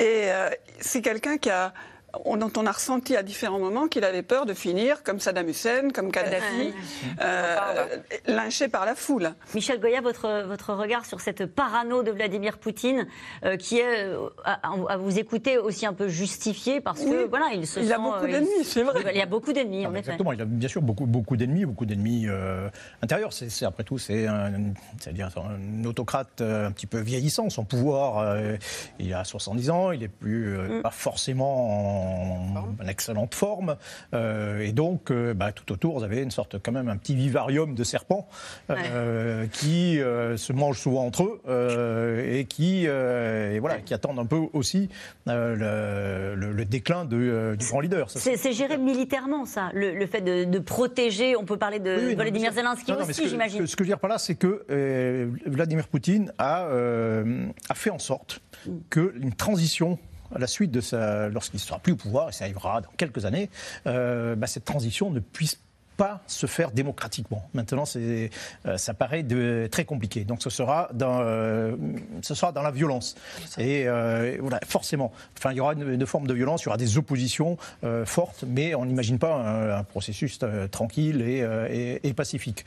[0.00, 0.50] Et euh,
[0.80, 1.72] c'est quelqu'un qui a
[2.24, 5.90] dont on a ressenti à différents moments qu'il avait peur de finir comme Saddam Hussein,
[5.90, 6.72] comme Kadhafi,
[7.20, 7.86] euh,
[8.26, 9.32] lynché par la foule.
[9.54, 13.06] Michel Goya, votre, votre regard sur cette parano de Vladimir Poutine,
[13.44, 17.66] euh, qui est, euh, à, vous écouter, aussi un peu justifié, parce que voilà, il
[17.66, 19.02] se il a beaucoup d'ennemis, c'est vrai.
[19.12, 19.98] Il y a beaucoup d'ennemis, en effet.
[20.00, 22.26] Exactement, il a bien sûr beaucoup, beaucoup d'ennemis, beaucoup d'ennemis
[23.02, 23.32] intérieurs.
[23.32, 24.52] C'est, après tout, c'est un,
[24.98, 27.50] c'est-à-dire un autocrate un petit peu vieillissant.
[27.50, 28.36] Son pouvoir,
[28.98, 30.82] il a 70 ans, il n'est plus mm.
[30.82, 32.05] pas forcément en,
[32.88, 33.76] excellente forme.
[34.14, 37.14] Euh, et donc, euh, bah, tout autour, vous avez une sorte, quand même, un petit
[37.14, 38.28] vivarium de serpents
[38.70, 44.40] euh, qui se mangent souvent entre eux et qui, et voilà, qui attendent un peu
[44.52, 44.88] aussi
[45.26, 48.10] le, déclin de, du grand leader.
[48.10, 51.36] C'est géré militairement, ça, le, fait de, protéger.
[51.36, 53.66] On peut parler de Vladimir Zelensky aussi, j'imagine.
[53.66, 54.64] Ce que je veux dire par là, c'est que
[55.46, 56.68] Vladimir Poutine a,
[57.68, 58.70] a fait en sorte mm.
[58.90, 59.98] qu'une transition
[60.36, 63.24] la suite de sa, lorsqu'il ne sera plus au pouvoir, et ça arrivera dans quelques
[63.24, 63.50] années,
[63.86, 65.58] euh, bah, cette transition ne puisse
[65.96, 67.48] pas se faire démocratiquement.
[67.54, 68.30] Maintenant, c'est,
[68.66, 70.24] euh, ça paraît de, très compliqué.
[70.24, 71.76] Donc, ce sera dans, euh,
[72.22, 73.14] ce sera dans la violence.
[73.58, 76.76] Et euh, voilà, forcément, enfin, il y aura une, forme de violence, il y aura
[76.76, 77.56] des oppositions
[78.04, 80.38] fortes, mais on n'imagine pas un, processus
[80.70, 82.64] tranquille et, et, pacifique.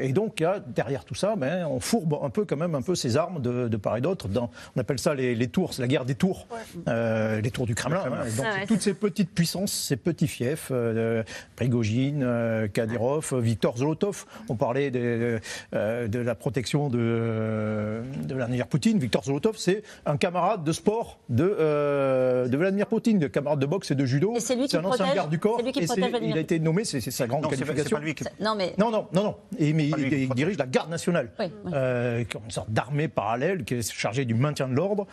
[0.00, 3.16] et donc, derrière tout ça, ben, on fourbe un peu quand même un peu ses
[3.16, 4.28] armes de, part et d'autre.
[4.76, 6.46] On appelle ça les, les, tours, c'est la guerre des tours,
[6.86, 8.04] les tours du Kremlin.
[8.06, 8.24] Hein.
[8.36, 10.72] Donc, ah toutes ces petites puissances, ces petits fiefs,
[11.56, 14.26] Prigogine, Kadyrov, Victor Zolotov.
[14.48, 15.40] On parlait de,
[15.74, 18.98] euh, de la protection de, de, Vladimir Poutine.
[18.98, 23.66] Victor Zolotov, c'est un camarade de sport de, euh, de Vladimir Poutine, de camarade de
[23.66, 24.34] boxe et de judo.
[24.38, 25.60] C'est un ancien garde du corps.
[25.60, 25.72] et
[26.22, 27.98] il a été nommé, c'est sa grande qualification.
[28.40, 28.74] Non, mais...
[28.78, 29.36] non, non, non, non.
[29.58, 31.30] Et, mais il, dirige la garde nationale,
[31.72, 35.06] euh, une sorte d'armée parallèle qui est chargée du maintien de l'ordre,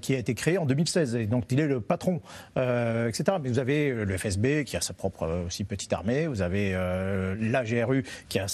[0.00, 1.16] qui a été créée en 2016.
[1.16, 2.20] Et donc il est le patron,
[2.56, 3.38] etc.
[3.42, 6.26] Mais vous avez le FSB qui a sa propre aussi petite armée.
[6.26, 8.46] Vous avez euh, la GRU, qui a,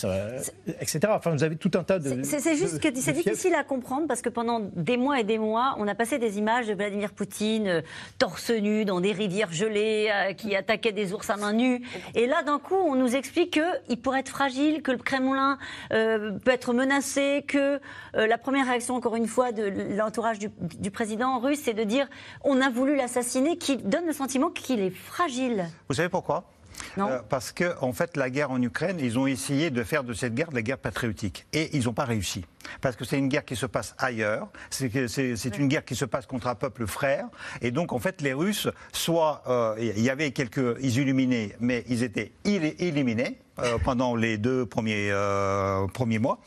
[0.81, 1.01] etc.
[1.09, 2.23] Enfin, vous avez tout un tas de.
[2.23, 5.75] C'est juste que c'est difficile à comprendre parce que pendant des mois et des mois,
[5.79, 7.81] on a passé des images de Vladimir Poutine euh,
[8.19, 11.83] torse nu dans des rivières gelées, euh, qui attaquait des ours à main nue.
[12.15, 15.59] Et là, d'un coup, on nous explique qu'il pourrait être fragile, que le Kremlin
[15.91, 17.81] peut être menacé, que
[18.15, 22.09] la première réaction, encore une fois, de l'entourage du, du, président russe, c'est de dire
[22.45, 25.67] on a voulu l'assassiner, qui donne le sentiment qu'il est fragile.
[25.89, 26.45] Vous savez pourquoi?
[26.99, 30.13] Euh, parce que, en fait, la guerre en Ukraine, ils ont essayé de faire de
[30.13, 31.47] cette guerre de la guerre patriotique.
[31.53, 32.45] Et ils n'ont pas réussi.
[32.81, 34.49] Parce que c'est une guerre qui se passe ailleurs.
[34.71, 37.27] C'est une guerre qui se passe contre un peuple frère.
[37.63, 42.03] Et donc, en fait, les Russes, soit euh, il y avait quelques illuminés, mais ils
[42.03, 43.39] étaient éliminés.
[43.59, 45.11] Euh, pendant les deux premiers,
[45.95, 46.41] premiers mois.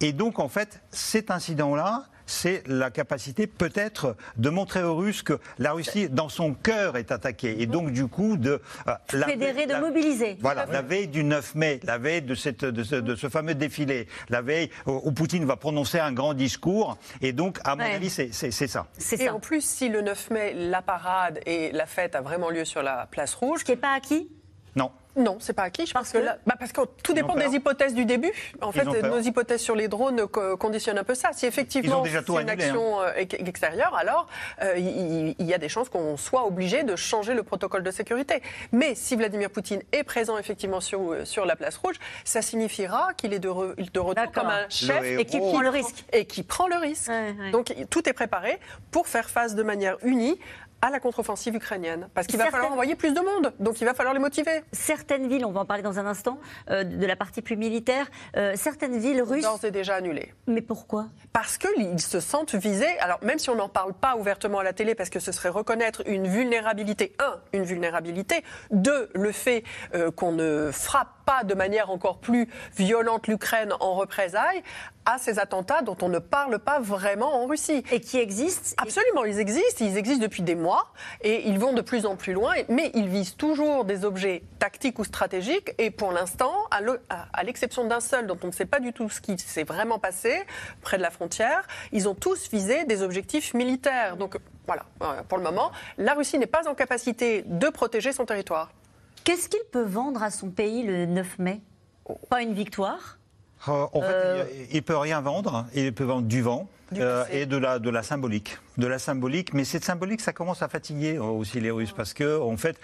[0.00, 5.38] Et donc, en fait, cet incident-là, c'est la capacité peut-être de montrer aux Russes que
[5.58, 7.60] la Russie, dans son cœur, est attaquée.
[7.60, 8.60] Et donc, du coup, de...
[8.88, 10.36] Euh, Fédérer, de mobiliser.
[10.40, 14.42] Voilà, la veille du 9 mai, la veille de, cette, de, ce, fameux défilé, la
[14.42, 16.98] veille où, Poutine va prononcer un grand discours.
[17.20, 18.86] Et donc, à mon avis, c'est ça.
[19.18, 22.64] Et en plus, si le 9 mai, la parade et la fête a vraiment lieu
[22.64, 23.60] sur la place rouge...
[23.60, 24.28] Ce qui n'est pas acquis?
[24.76, 24.90] Non.
[25.16, 25.86] Non, c'est pas acquis.
[25.86, 28.32] Je parce pense que, bah parce que tout dépend des hypothèses du début.
[28.60, 31.30] En fait, nos hypothèses sur les drones conditionnent un peu ça.
[31.32, 33.12] Si effectivement c'est une action hein.
[33.16, 34.26] euh, extérieure, alors
[34.62, 38.42] euh, il, y a des chances qu'on soit obligé de changer le protocole de sécurité.
[38.72, 43.14] Mais si Vladimir Poutine est présent effectivement sur, euh, sur la place rouge, ça signifiera
[43.14, 46.04] qu'il est de, de retour comme un chef et qui prend le risque.
[46.12, 47.10] Et qui prend le risque.
[47.52, 48.58] Donc tout est préparé
[48.90, 50.38] pour faire face de manière unie
[50.84, 52.10] à la contre-offensive ukrainienne.
[52.12, 54.62] Parce qu'il va falloir envoyer plus de monde, donc il va falloir les motiver.
[54.70, 56.38] Certaines villes, on va en parler dans un instant,
[56.70, 59.44] euh, de la partie plus militaire, euh, certaines villes russes...
[59.44, 60.34] D'ores et déjà annulées.
[60.46, 61.06] Mais pourquoi?
[61.32, 64.74] Parce qu'ils se sentent visés, alors même si on n'en parle pas ouvertement à la
[64.74, 70.10] télé, parce que ce serait reconnaître une vulnérabilité, un, une vulnérabilité, deux, le fait euh,
[70.10, 74.62] qu'on ne frappe pas de manière encore plus violente l'Ukraine en représailles
[75.06, 77.84] à ces attentats dont on ne parle pas vraiment en Russie.
[77.92, 81.82] Et qui existent Absolument, ils existent, ils existent depuis des mois et ils vont de
[81.82, 86.12] plus en plus loin, mais ils visent toujours des objets tactiques ou stratégiques et pour
[86.12, 89.64] l'instant, à l'exception d'un seul dont on ne sait pas du tout ce qui s'est
[89.64, 90.42] vraiment passé
[90.80, 94.16] près de la frontière, ils ont tous visé des objectifs militaires.
[94.16, 98.24] Donc voilà, euh, pour le moment, la Russie n'est pas en capacité de protéger son
[98.24, 98.70] territoire.
[99.24, 101.62] Qu'est-ce qu'il peut vendre à son pays le 9 mai?
[102.28, 103.18] Pas une victoire?
[103.68, 105.66] Euh, en fait, il ne peut rien vendre.
[105.74, 106.68] Il peut vendre du vent.
[106.92, 108.58] Euh, et de la, de la symbolique.
[108.76, 112.12] De la symbolique, mais cette symbolique, ça commence à fatiguer euh, aussi les Russes parce
[112.12, 112.78] que, en fait,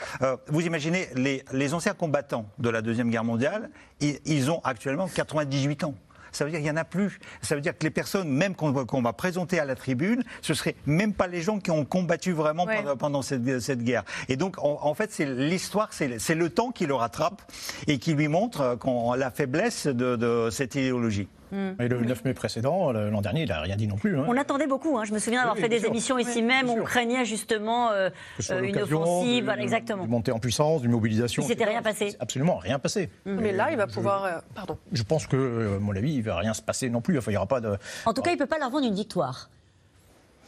[0.48, 5.84] vous imaginez, les, les, anciens combattants de la Deuxième Guerre mondiale, ils ont actuellement 98
[5.84, 5.94] ans
[6.32, 7.18] ça veut dire qu'il n'y en a plus.
[7.42, 10.56] Ça veut dire que les personnes, même qu'on va présenter à la tribune, ce ne
[10.56, 12.66] seraient même pas les gens qui ont combattu vraiment
[12.98, 14.04] pendant, cette, cette, guerre.
[14.28, 17.42] Et donc, en, fait, c'est l'histoire, c'est le temps qui le rattrape
[17.86, 21.28] et qui lui montre euh, la faiblesse de, de cette idéologie.
[21.52, 24.18] Et le 9 mai précédent, l'an dernier, il n'a rien dit non plus.
[24.18, 24.24] Hein.
[24.28, 24.98] On attendait beaucoup.
[24.98, 25.04] Hein.
[25.04, 26.68] Je me souviens d'avoir fait des émissions ici même.
[26.70, 28.10] On craignait justement euh,
[28.50, 29.44] euh, une offensive.
[29.44, 30.04] Voilà, exactement.
[30.04, 31.42] Une montée en puissance, une mobilisation.
[31.42, 32.16] Il s'était rien passé.
[32.20, 33.10] Absolument rien passé.
[33.24, 34.24] Mais là, il va pouvoir.
[34.24, 34.78] Euh, pardon.
[34.92, 37.18] Je pense que, à mon avis, il ne va rien se passer non plus.
[37.18, 37.76] Enfin, il y aura pas de.
[38.06, 39.50] En tout cas, il ne peut pas leur vendre une victoire.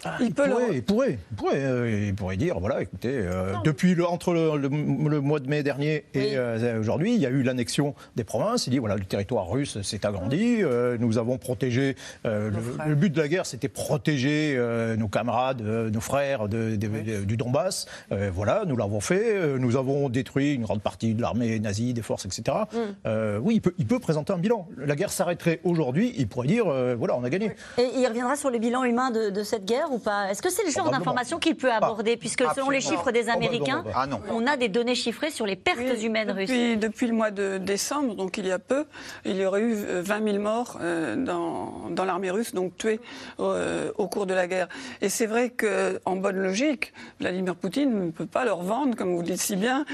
[0.05, 1.19] Ah, il, pourrait, il, pourrait,
[1.55, 6.05] euh, il, pourrait, dire, voilà, écoutez, euh, depuis le, entre le, mois de mai dernier
[6.15, 8.67] et euh, aujourd'hui, il y a eu l'annexion des provinces.
[8.67, 10.63] Il dit, voilà, le territoire russe s'est agrandi,
[10.99, 14.61] nous avons protégé, le, but de la guerre, c'était protéger
[14.99, 17.87] nos camarades, nos frères du Donbass.
[18.33, 22.27] voilà, nous l'avons fait, nous avons détruit une grande partie de l'armée nazie, des forces,
[22.27, 22.57] etc.
[22.73, 23.39] Mm.
[23.43, 24.67] oui, il peut, il peut, présenter un bilan.
[24.77, 26.65] La guerre s'arrêterait aujourd'hui, il pourrait dire,
[26.97, 27.53] voilà, on a gagné.
[27.79, 30.31] Et il reviendra sur le bilan humain de cette guerre ou pas?
[30.31, 32.17] Est-ce que c'est le genre d'information qu'il peut aborder?
[32.17, 36.03] Puisque selon les chiffres des Américains, ah on a des données chiffrées sur les pertes
[36.03, 36.49] humaines russes.
[36.49, 38.87] Depuis, depuis, le mois de décembre, donc il y a peu,
[39.25, 43.01] il y aurait eu 20 000 morts euh, dans, dans l'armée russe, donc tués
[43.41, 44.69] euh, au cours de la guerre.
[45.01, 49.21] Et c'est vrai qu'en bonne logique, Vladimir Poutine ne peut pas leur vendre, comme vous
[49.21, 49.85] le dites si bien,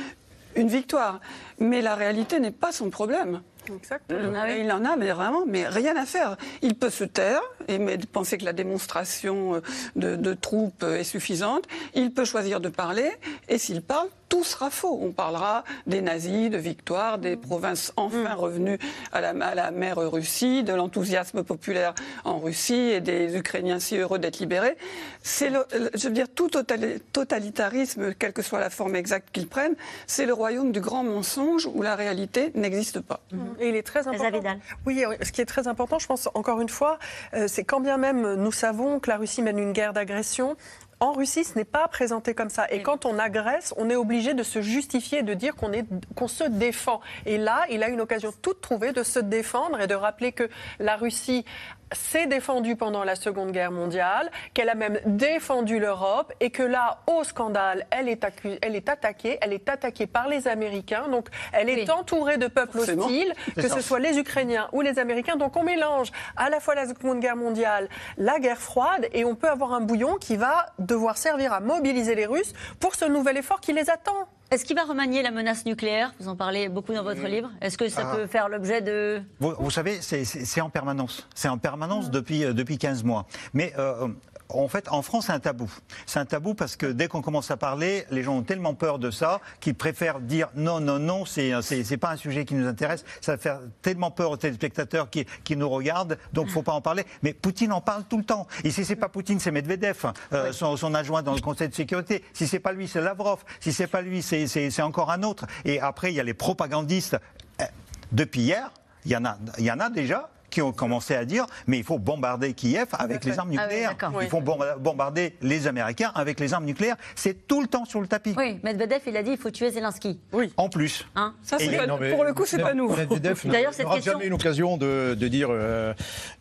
[0.57, 1.21] une victoire.
[1.59, 3.43] Mais la réalité n'est pas son problème.
[3.75, 4.47] Exactement.
[4.47, 6.37] Il en a, mais vraiment, mais rien à faire.
[6.63, 7.79] Il peut se taire et
[8.13, 9.61] penser que la démonstration euh,
[9.97, 11.65] de, de troupes est suffisante.
[11.95, 13.11] Il peut choisir de parler,
[13.49, 14.99] et s'il parle, tout sera faux.
[15.03, 18.39] On parlera des nazis, de victoire, des provinces enfin mm.
[18.39, 18.79] revenues
[19.13, 23.97] à la, à la mer Russie, de l'enthousiasme populaire en Russie et des Ukrainiens si
[23.97, 24.77] heureux d'être libérés.
[25.23, 25.51] C'est,
[25.95, 29.75] je veux dire, tout totalitarisme, quelle que soit la forme exacte qu'il prenne,
[30.07, 33.21] c'est le royaume du grand mensonge où la réalité n'existe pas.
[33.33, 33.39] Mm.
[33.61, 34.57] Et il est très important.
[34.87, 36.99] Oui, ce qui est très important, je pense, encore une fois,
[37.35, 40.57] euh, c'est quand bien même nous savons que la Russie mène une guerre d'agression,
[41.01, 42.67] en Russie, ce n'est pas présenté comme ça.
[42.71, 45.71] Et quand on agresse, on est obligé de se justifier, de dire qu'on
[46.17, 47.01] qu'on se défend.
[47.25, 50.49] Et là, il a une occasion toute trouvée de se défendre et de rappeler que
[50.81, 51.45] la Russie
[51.93, 57.01] s'est défendue pendant la Seconde Guerre mondiale, qu'elle a même défendu l'Europe et que là,
[57.07, 58.25] au scandale, elle est,
[58.63, 62.79] elle est attaquée, elle est attaquée par les Américains, donc elle est entourée de peuples
[62.79, 65.37] hostiles, que ce soit les Ukrainiens ou les Américains.
[65.37, 69.35] Donc on mélange à la fois la Seconde Guerre mondiale, la guerre froide et on
[69.35, 73.37] peut avoir un bouillon qui va devoir servir à mobiliser les Russes pour ce nouvel
[73.37, 74.29] effort qui les attend.
[74.51, 76.15] Est-ce qu'il va remanier la menace nucléaire?
[76.19, 77.51] Vous en parlez beaucoup dans votre livre.
[77.61, 78.17] Est-ce que ça ah.
[78.17, 79.21] peut faire l'objet de...
[79.41, 81.29] Vous, savez, c'est en permanence.
[81.35, 83.27] C'est en permanence depuis, euh, depuis 15 mois.
[83.53, 84.09] Mais euh,
[84.51, 85.71] en fait, en France, c'est un tabou.
[86.07, 88.99] C'est un tabou parce que dès qu'on commence à parler, les gens ont tellement peur
[88.99, 92.67] de ça qu'ils préfèrent dire non, non, non, c'est c'est pas un sujet qui nous
[92.67, 93.05] intéresse.
[93.21, 97.05] Ça faire tellement peur aux téléspectateurs qui, qui nous regardent, donc faut pas en parler.
[97.23, 98.47] Mais Poutine en parle tout le temps.
[98.65, 101.75] Et si c'est pas Poutine, c'est Medvedev, euh, son, son, adjoint dans le Conseil de
[101.75, 102.25] sécurité.
[102.33, 103.45] Si c'est pas lui, c'est Lavrov.
[103.61, 105.47] Si c'est pas lui, c'est encore un autre.
[105.65, 107.19] Et après, il y a les propagandistes.
[107.61, 107.65] Euh,
[108.13, 108.71] depuis hier,
[109.05, 111.79] il y en a, il y en a déjà qui ont commencé à dire mais
[111.79, 113.97] il faut bombarder Kiev avec les armes Ah nucléaires.
[114.23, 116.97] il faut bombarder les Américains avec les armes nucléaires.
[117.15, 118.35] C'est tout le temps sur le tapis.
[118.37, 120.19] Oui, Medvedev, il a dit il faut tuer Zelensky.
[120.33, 120.53] Oui.
[120.57, 121.07] En plus.
[121.17, 122.95] Hein Ça, c'est pas, pour le coup, c'est pas nous.
[122.95, 123.41] Medvedev
[123.83, 125.93] n'aura jamais une occasion de, de dire euh,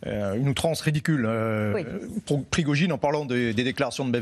[0.05, 1.25] euh, une outrance ridicule.
[1.27, 1.85] Euh, oui.
[2.51, 4.21] Prigogine, en parlant des, des, déclarations de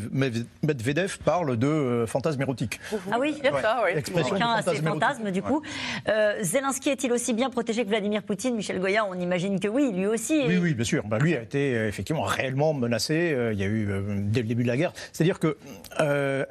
[0.63, 2.79] Medvedev, parle de euh, fantasme érotique.
[3.11, 3.61] Ah oui, ouais.
[3.61, 4.01] ça, oui.
[4.29, 5.61] Chacun a ses fantasmes, du coup.
[6.07, 8.55] Euh, Zelensky est-il aussi bien protégé que Vladimir Poutine?
[8.55, 10.43] Michel Goya, on imagine que oui, lui aussi.
[10.47, 11.03] Oui, oui, bien sûr.
[11.05, 13.33] Ben, lui a été euh, effectivement réellement menacé.
[13.33, 13.87] Euh, il y a eu
[14.25, 14.93] dès le début de la guerre.
[15.11, 15.57] C'est-à-dire que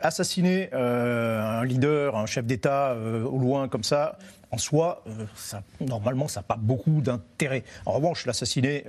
[0.02, 4.18] assassiner un leader, un chef d'État au loin comme ça,
[4.50, 5.02] en soi,
[5.34, 7.64] ça, normalement, ça n'a pas beaucoup d'intérêt.
[7.86, 8.84] En revanche, l'assassiner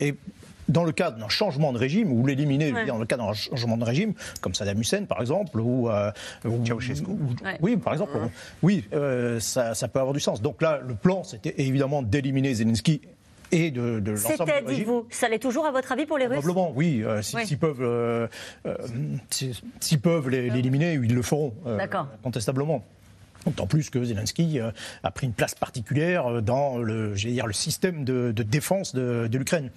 [0.00, 0.16] est
[0.68, 2.86] dans le cas d'un changement de régime, ou l'éliminer ouais.
[2.86, 6.10] dans le cas d'un changement de régime, comme Saddam Hussein par exemple, ou, euh,
[6.44, 7.10] ou Ceausescu.
[7.44, 7.58] Ouais.
[7.60, 8.28] Oui, par exemple, ouais.
[8.62, 10.42] oui, euh, ça, ça, peut avoir du sens.
[10.42, 13.00] Donc là, le plan, c'était évidemment d'éliminer Zelensky.
[13.52, 16.38] Et de, de l'ensemble C'était, dites-vous, ça l'est toujours à votre avis pour les Russes
[16.38, 17.02] Probablement, oui.
[17.04, 18.26] Euh, S'ils si, peuvent, euh,
[19.30, 21.54] s'ils peuvent l'éliminer, ils le feront,
[22.22, 22.84] contestablement.
[23.44, 24.58] D'autant plus que Zelensky
[25.04, 29.38] a pris une place particulière dans le, dire, le système de, de défense de, de
[29.38, 29.70] l'Ukraine.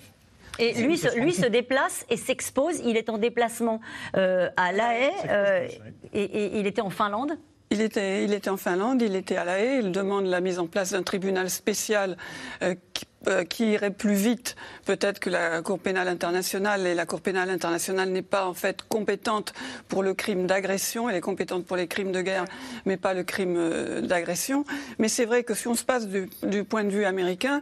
[0.59, 2.79] Et lui, se, lui se déplace et s'expose.
[2.83, 3.79] Il est en déplacement
[4.15, 5.67] euh, à La Haye euh,
[6.13, 7.37] et, et, il était en Finlande.
[7.71, 9.79] Il était, il était en Finlande, il était à La Haye.
[9.83, 12.17] Il demande la mise en place d'un tribunal spécial
[12.63, 13.05] euh, qui
[13.49, 14.55] qui irait plus vite
[14.85, 18.81] peut-être que la Cour pénale internationale et la Cour pénale internationale n'est pas en fait
[18.87, 19.53] compétente
[19.89, 22.45] pour le crime d'agression, elle est compétente pour les crimes de guerre
[22.85, 24.63] mais pas le crime d'agression.
[24.99, 27.61] Mais c'est vrai que si on se passe du point de vue américain,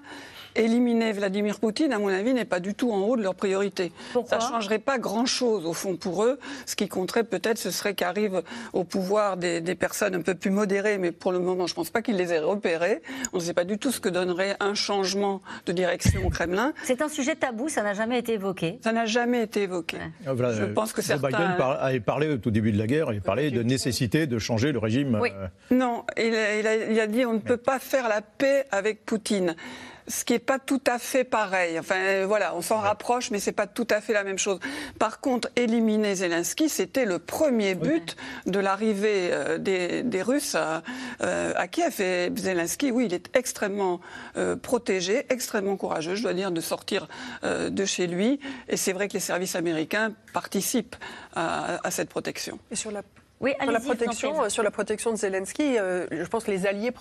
[0.58, 3.92] éliminer Vladimir Poutine, à mon avis, n'est pas du tout en haut de leur priorité.
[4.14, 6.40] Pourquoi Ça ne changerait pas grand-chose, au fond, pour eux.
[6.66, 8.44] Ce qui compterait peut-être, ce serait qu'arrivent
[8.74, 11.76] au pouvoir des, des, personnes un peu plus modérées, mais pour le moment, je ne
[11.76, 13.02] pense pas qu'ils les aient repérées.
[13.34, 16.74] On ne sait pas du tout ce que donnerait un changement de direction au Kremlin.
[16.84, 18.80] C'est un sujet tabou, ça n'a jamais été évoqué.
[18.84, 19.98] Ça n'a jamais été évoqué.
[19.98, 20.34] Ouais.
[20.34, 21.28] Voilà, je pense que certains...
[21.28, 24.72] Biden avait parlé au tout début de la guerre, il parlait de nécessité de changer
[24.72, 25.18] le régime.
[25.22, 25.30] Oui.
[25.34, 25.48] Euh...
[25.72, 28.66] Non, il a, il, a, il a, dit on ne peut pas faire la paix
[28.72, 29.56] avec Poutine
[30.08, 31.78] ce qui n'est pas tout à fait pareil.
[31.80, 34.60] Enfin, voilà, on s'en rapproche, mais c'est pas tout à fait la même chose.
[35.00, 38.16] Par contre, éliminer Zelensky, c'était le premier but
[38.46, 38.52] oui.
[38.52, 40.84] de l'arrivée euh, des, des, Russes à,
[41.22, 42.00] euh, à, Kiev.
[42.02, 44.00] Et Zelensky, oui, il est extrêmement
[44.38, 47.08] euh, protégé, extrêmement courageux, je dois dire, de sortir
[47.44, 48.40] euh, de chez lui.
[48.70, 50.96] Et c'est vrai que les services américains participent
[51.36, 52.60] à, à cette protection.
[52.72, 53.02] Et sur la
[53.40, 56.92] oui, sur, la protection, sur la protection de Zelensky, euh, je pense que les alliés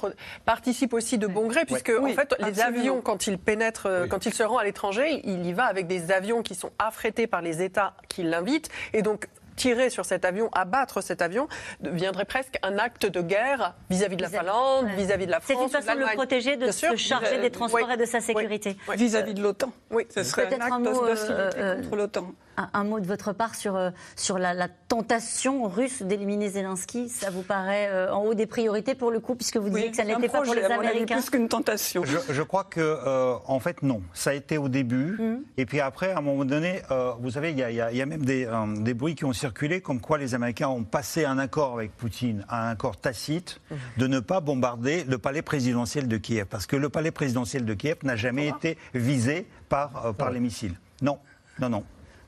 [0.44, 2.48] participent aussi de bon gré, puisque oui, en fait, absolument.
[2.48, 4.08] les avions, quand ils pénètrent, oui.
[4.08, 7.26] quand ils se rendent à l'étranger, il y va avec des avions qui sont affrétés
[7.26, 11.48] par les États qui l'invitent, et donc tirer sur cet avion, abattre cet avion,
[11.80, 15.40] deviendrait presque un acte de guerre vis-à-vis -vis de la Finlande, vis-à-vis -vis de la
[15.40, 15.56] France.
[15.58, 17.94] C'est une façon de le protéger, de se charger des transports oui.
[17.94, 18.76] et de sa sécurité.
[18.94, 19.72] Vis-à-vis -vis de l'OTAN.
[19.90, 22.26] Oui, ce serait un acte d'hostilité euh, contre l'OTAN.
[22.56, 27.08] Un, un, mot de votre part sur, euh, sur la, la, tentation russe d'éliminer Zelensky.
[27.08, 29.90] Ça vous paraît euh, en haut des priorités pour le coup, puisque vous disiez oui,
[29.90, 32.04] que ça n'était pas pour les Américains plus qu'une tentation.
[32.04, 34.02] Je, je, crois que, euh, en fait, non.
[34.14, 35.16] Ça a été au début.
[35.18, 35.44] Mm.
[35.56, 38.06] Et puis après, à un moment donné, euh, vous savez, il y, y, y, a
[38.06, 41.74] même des, des, bruits qui ont circulé comme quoi les Américains ont passé un accord
[41.74, 43.74] avec Poutine, un accord tacite, mm.
[43.98, 46.46] de ne pas bombarder le palais présidentiel de Kiev.
[46.46, 50.74] Parce que le palais présidentiel de Kiev n'a jamais été visé par, par les missiles.
[51.02, 51.18] Non,
[51.58, 51.84] non, non.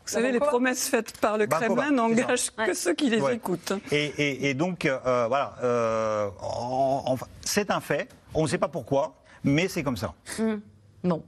[0.09, 2.75] Vous savez, les promesses faites par le Kremlin n'engagent que ouais.
[2.75, 3.35] ceux qui les ouais.
[3.37, 3.75] écoutent.
[3.93, 6.31] Et, et, et donc, euh, voilà, euh,
[7.43, 8.09] c'est un fait.
[8.33, 10.15] On ne sait pas pourquoi, mais c'est comme ça.
[10.39, 10.55] Mmh.
[11.05, 11.23] Bon.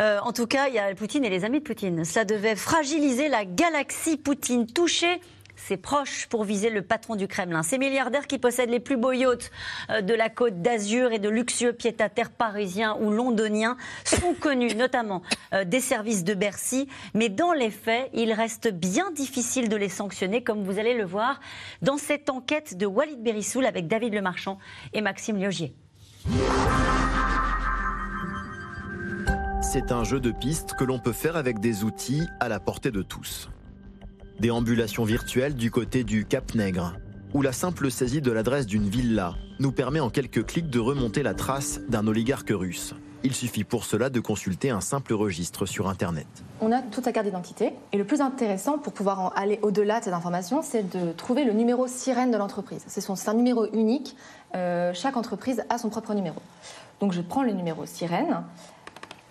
[0.00, 2.04] Euh, en tout cas, il y a Poutine et les amis de Poutine.
[2.04, 5.20] Ça devait fragiliser la galaxie Poutine, toucher
[5.56, 7.62] ses proches pour viser le patron du Kremlin.
[7.62, 9.50] Ces milliardaires qui possèdent les plus beaux yachts
[9.90, 15.22] euh, de la côte d'Azur et de luxueux pied-à-terre parisiens ou londoniens sont connus notamment
[15.52, 19.88] euh, des services de Bercy, mais dans les faits, il reste bien difficile de les
[19.88, 21.40] sanctionner, comme vous allez le voir
[21.82, 24.58] dans cette enquête de Walid Berissoul avec David Lemarchand
[24.92, 25.74] et Maxime Liogier.
[29.60, 32.92] C'est un jeu de pistes que l'on peut faire avec des outils à la portée
[32.92, 33.50] de tous.
[34.40, 36.94] Déambulation virtuelle du côté du Cap Nègre,
[37.34, 41.22] où la simple saisie de l'adresse d'une villa nous permet en quelques clics de remonter
[41.22, 42.94] la trace d'un oligarque russe.
[43.22, 46.26] Il suffit pour cela de consulter un simple registre sur Internet.
[46.60, 50.04] On a toute sa carte d'identité et le plus intéressant pour pouvoir aller au-delà de
[50.04, 52.84] cette information, c'est de trouver le numéro sirène de l'entreprise.
[52.88, 54.16] C'est un numéro unique.
[54.56, 56.42] Euh, chaque entreprise a son propre numéro.
[57.00, 58.42] Donc je prends le numéro sirène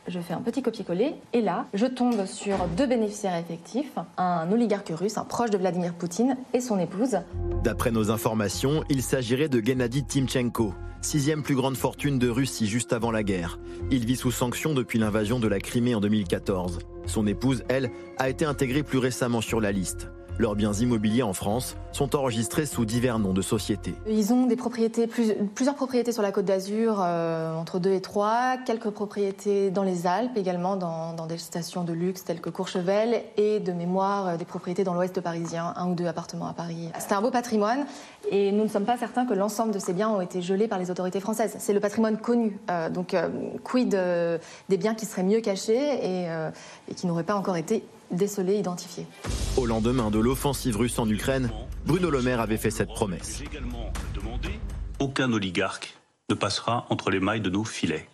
[0.07, 4.91] je fais un petit copier-coller et là, je tombe sur deux bénéficiaires effectifs, un oligarque
[4.93, 7.17] russe, un proche de Vladimir Poutine et son épouse.
[7.63, 12.93] D'après nos informations, il s'agirait de Gennady Timchenko, sixième plus grande fortune de Russie juste
[12.93, 13.59] avant la guerre.
[13.91, 16.79] Il vit sous sanction depuis l'invasion de la Crimée en 2014.
[17.05, 20.09] Son épouse, elle, a été intégrée plus récemment sur la liste.
[20.39, 23.93] Leurs biens immobiliers en France sont enregistrés sous divers noms de sociétés.
[24.07, 28.57] Ils ont des propriétés, plusieurs propriétés sur la côte d'Azur, euh, entre 2 et 3,
[28.65, 33.59] quelques propriétés dans les Alpes, également dans, des stations de luxe telles que Courchevel, et
[33.59, 36.89] de mémoire euh, des propriétés dans l'ouest parisien, un ou deux appartements à Paris.
[36.97, 37.85] C'est un beau patrimoine,
[38.31, 40.79] et nous ne sommes pas certains que l'ensemble de ces biens ont été gelés par
[40.79, 41.55] les autorités françaises.
[41.59, 42.57] C'est le patrimoine connu.
[42.71, 43.15] Euh, donc,
[43.63, 43.95] quid
[44.69, 46.27] des biens qui seraient mieux cachés et,
[46.89, 47.83] et qui n'auraient pas encore été
[48.13, 49.07] décelés, identifiés.
[49.57, 51.51] Au lendemain de l'offensive russe en Ukraine,
[51.85, 53.43] Bruno Le Maire avait fait cette promesse.
[54.99, 55.97] Aucun oligarque
[56.29, 58.07] ne passera entre les mailles de nos filets.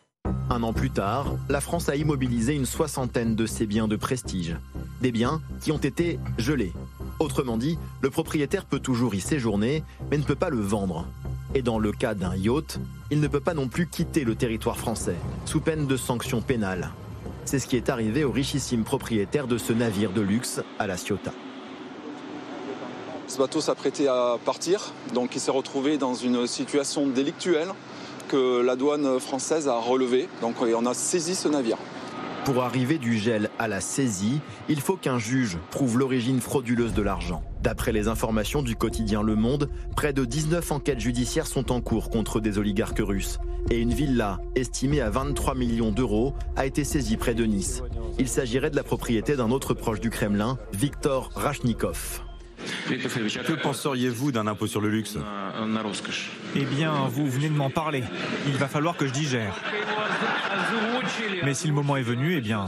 [0.50, 4.58] Un an plus tard, la France a immobilisé une soixantaine de ses biens de prestige.
[5.02, 6.74] Des biens qui ont été gelés.
[7.20, 11.06] Autrement dit, le propriétaire peut toujours y séjourner, mais ne peut pas le vendre.
[11.54, 12.80] Et dans le cas d'un yacht,
[13.12, 16.92] il ne peut pas non plus quitter le territoire français, sous peine de sanctions pénales.
[17.50, 20.98] C'est ce qui est arrivé au richissime propriétaire de ce navire de luxe à la
[20.98, 21.34] Ciotat.
[23.26, 27.70] Ce bateau s'apprêtait à partir, donc il s'est retrouvé dans une situation délictuelle
[28.28, 30.30] que la douane française a relevée.
[30.42, 31.80] Donc on a saisi ce navire.
[32.52, 37.04] Pour arriver du gel à la saisie, il faut qu'un juge prouve l'origine frauduleuse de
[37.04, 37.44] l'argent.
[37.62, 42.10] D'après les informations du quotidien Le Monde, près de 19 enquêtes judiciaires sont en cours
[42.10, 43.38] contre des oligarques russes.
[43.70, 47.84] Et une villa, estimée à 23 millions d'euros, a été saisie près de Nice.
[48.18, 52.29] Il s'agirait de la propriété d'un autre proche du Kremlin, Viktor Rachnikov.
[52.88, 55.18] Que penseriez-vous d'un impôt sur le luxe?
[56.56, 58.04] Eh bien, vous venez de m'en parler.
[58.48, 59.56] Il va falloir que je digère.
[61.44, 62.68] Mais si le moment est venu, eh bien...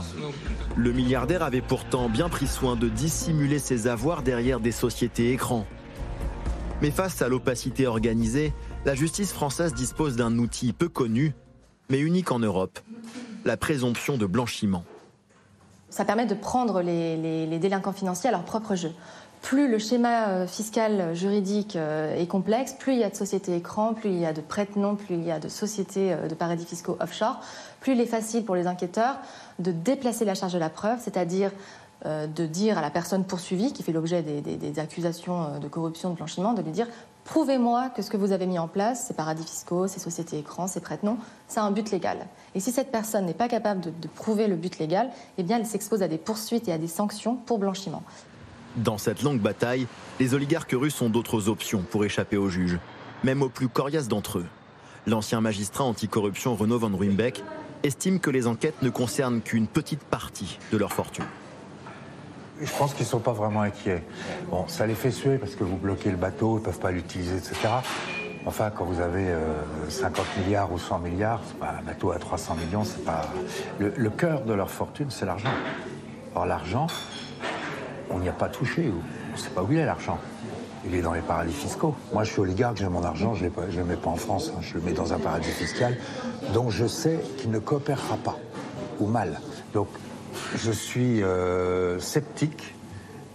[0.74, 5.66] Le milliardaire avait pourtant bien pris soin de dissimuler ses avoirs derrière des sociétés écrans.
[6.80, 8.54] Mais face à l'opacité organisée,
[8.86, 11.34] la justice française dispose d'un outil peu connu,
[11.90, 12.78] mais unique en Europe,
[13.44, 14.84] la présomption de blanchiment.
[15.90, 18.92] Ça permet de prendre les, les délinquants financiers à leur propre jeu
[19.42, 23.16] plus le schéma euh, fiscal euh, juridique euh, est complexe, plus il y a de
[23.16, 26.34] sociétés écrans, plus il y a de prête-noms, plus il y a de sociétés de
[26.34, 27.40] paradis fiscaux offshore,
[27.80, 29.16] plus il est facile pour les enquêteurs
[29.58, 31.50] de déplacer la charge de la preuve, c'est-à-dire
[32.04, 36.52] de dire à la personne poursuivie, qui fait l'objet des, accusations de corruption, de blanchiment,
[36.52, 36.88] de lui dire
[37.24, 40.66] prouvez-moi que ce que vous avez mis en place, ces paradis fiscaux, ces sociétés écrans,
[40.66, 42.18] ces prête-noms, c'est un but légal.
[42.56, 45.64] Et si cette personne n'est pas capable de, de, prouver le but légal, eh elle
[45.64, 48.02] s'expose à des poursuites et à des sanctions pour blanchiment.
[48.76, 49.86] Dans cette longue bataille,
[50.18, 52.78] les oligarques russes ont d'autres options pour échapper au juge,
[53.22, 54.46] même aux plus coriaces d'entre eux.
[55.06, 57.42] L'ancien magistrat anticorruption Renaud van Ruymbeck
[57.82, 61.24] estime que les enquêtes ne concernent qu'une petite partie de leur fortune.
[62.62, 64.04] Je pense qu'ils ne sont pas vraiment inquiets.
[64.48, 66.92] Bon, ça les fait suer parce que vous bloquez le bateau, ils ne peuvent pas
[66.92, 67.56] l'utiliser, etc.
[68.46, 69.34] Enfin, quand vous avez
[69.88, 73.22] 50 euh, milliards ou 100 milliards, pas un bateau à 300 millions, c'est pas.
[73.78, 75.50] Le cœur de leur fortune, c'est l'argent.
[76.34, 76.86] Or, l'argent,
[78.10, 78.90] on n'y a pas touché.
[78.90, 80.18] On ne sait pas où il est l'argent.
[80.84, 81.94] Il est dans les paradis fiscaux.
[82.12, 84.60] Moi, je suis oligarque, j'ai mon argent, je ne le mets pas en France, hein.
[84.60, 85.96] je le mets dans un paradis fiscal,
[86.52, 88.36] donc je sais qu'il ne coopérera pas,
[88.98, 89.40] ou mal.
[89.74, 89.86] Donc,
[90.56, 92.74] je suis euh, sceptique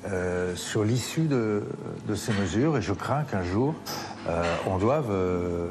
[0.07, 1.63] euh, sur l'issue de,
[2.15, 3.76] ces mesures et je crains qu'un jour,
[4.28, 5.11] euh, on doive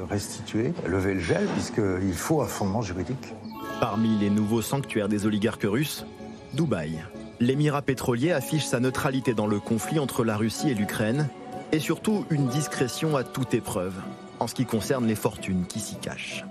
[0.08, 3.34] restituer, lever le gel, puisqu'il faut un fondement juridique.
[3.80, 6.06] Parmi les nouveaux sanctuaires des oligarques russes,
[6.54, 7.02] Dubaï.
[7.38, 11.28] L'émirat pétrolier affiche sa neutralité dans le conflit entre la Russie et l'Ukraine,
[11.70, 13.94] et surtout une discrétion à toute épreuve,
[14.40, 16.44] en ce qui concerne les fortunes qui s'y cachent.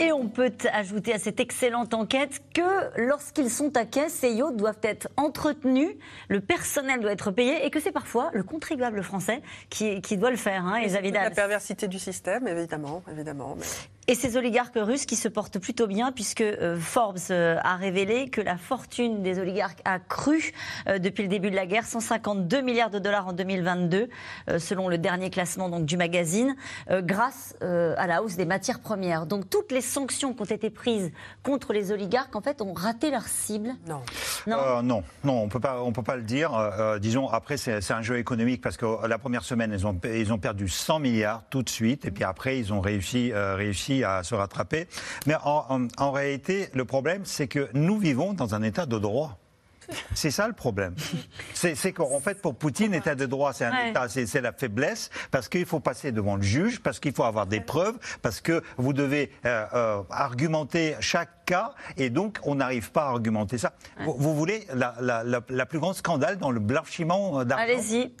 [0.00, 4.56] Et on peut ajouter à cette excellente enquête que lorsqu'ils sont à quai, ces yachts
[4.56, 5.90] doivent être entretenus,
[6.28, 10.36] le personnel doit être payé et que c'est parfois le contribuable français qui, doit le
[10.36, 10.64] faire.
[10.64, 10.80] Hein,
[11.12, 13.02] la perversité du système, évidemment.
[13.12, 13.56] évidemment
[14.10, 18.28] et ces oligarques russes qui se portent plutôt bien, puisque euh, Forbes euh, a révélé
[18.28, 20.50] que la fortune des oligarques a cru
[20.88, 24.08] euh, depuis le début de la guerre, 152 milliards de dollars en 2022,
[24.58, 26.56] selon le dernier classement donc, du magazine,
[26.90, 29.26] grâce à la hausse des matières premières.
[29.26, 31.12] Donc toutes les sanctions qui ont été prises
[31.44, 33.74] contre les oligarques, en fait, ont raté leur cible.
[33.86, 34.00] Non.
[34.46, 36.50] Non, non, non, on peut pas, on peut pas le dire.
[37.00, 40.38] disons, après, c'est un jeu économique parce que la première semaine, ils ont, ils ont
[40.38, 44.34] perdu 100 milliards tout de suite, et puis après, ils ont réussi, réussi à se
[44.34, 44.86] rattraper.
[45.26, 49.36] Mais en, réalité, le problème, c'est que nous vivons dans un état de droit.
[50.14, 50.94] C'est ça le problème.
[51.52, 53.92] C'est qu'en fait, pour Poutine, l'état de droit, c'est Ouais.
[54.40, 57.98] la faiblesse, parce qu'il faut passer devant le juge, parce qu'il faut avoir des preuves,
[58.22, 63.08] parce que vous devez euh, euh, argumenter chaque cas, et donc on n'arrive pas à
[63.08, 63.72] argumenter ça.
[64.04, 67.64] Vous, vous voulez la, la- la- la plus grande scandale dans le blanchiment euh, d'argent?
[67.64, 68.14] Allez-y.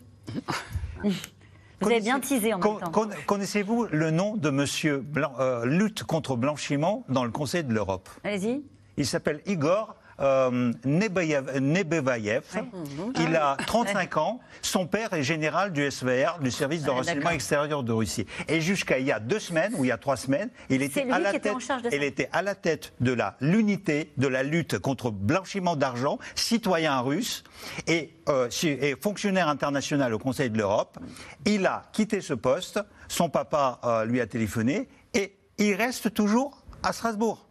[1.80, 2.90] Vous avez bien teasé en même temps.
[2.90, 5.04] con- Connaissez-vous le nom de Monsieur
[5.38, 8.08] euh, lutte contre blanchiment dans le Conseil de l'Europe?
[8.24, 8.62] Allez-y.
[8.96, 12.44] Il s'appelle Igor euh, Nebevayev.
[13.18, 14.40] Il a 35 ans.
[14.62, 18.26] Son père est général du SVR, du service de Ouais, renseignement extérieur de Russie.
[18.48, 21.10] Et jusqu'à il y a deux semaines ou il y a trois semaines, il était
[21.10, 21.56] à la était tête.
[21.56, 21.78] de ça.
[21.92, 27.00] il était à la tête de la l'unité de la lutte contre blanchiment d'argent, citoyen
[27.00, 27.44] russe
[27.86, 30.98] et, euh, et fonctionnaire international au Conseil de l'Europe.
[31.46, 32.80] Il a quitté ce poste.
[33.08, 37.46] Son papa euh, lui a téléphoné et il reste toujours à Strasbourg.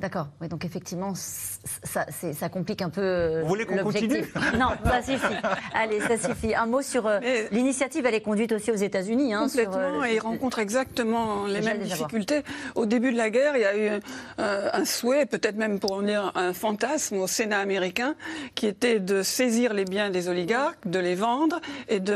[0.00, 0.28] D'accord.
[0.42, 4.32] Oui, donc effectivement, ça, complique un peu euh, Vous voulez qu'on l'objectif.
[4.32, 5.34] continue Non, ça suffit.
[5.74, 6.54] Allez, ça suffit.
[6.54, 8.04] Un mot sur euh, Mais- l'initiative.
[8.06, 9.32] Elle est conduite aussi aux États-Unis.
[9.34, 12.42] Hein, sur, Complètement, euh, et il rencontre exactement les mêmes difficultés.
[12.74, 14.00] Au début de la guerre, il y a eu
[14.38, 18.14] euh, un souhait, peut-être même pour en dire un fantasme au Sénat américain,
[18.54, 22.14] qui était de saisir les biens des oligarques, de les vendre et de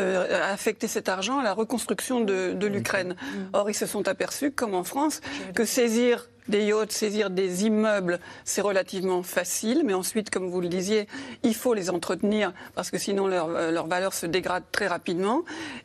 [0.52, 3.16] affecter cet argent à la reconstruction de, de l'Ukraine.
[3.52, 5.20] Or, ils se sont aperçus, comme en France,
[5.54, 10.68] que saisir des yachts, saisir des immeubles, c'est relativement facile, mais ensuite, comme vous le
[10.68, 11.07] disiez,
[11.43, 15.43] il faut les entretenir parce que sinon leur, euh, leur valeur se dégrade très rapidement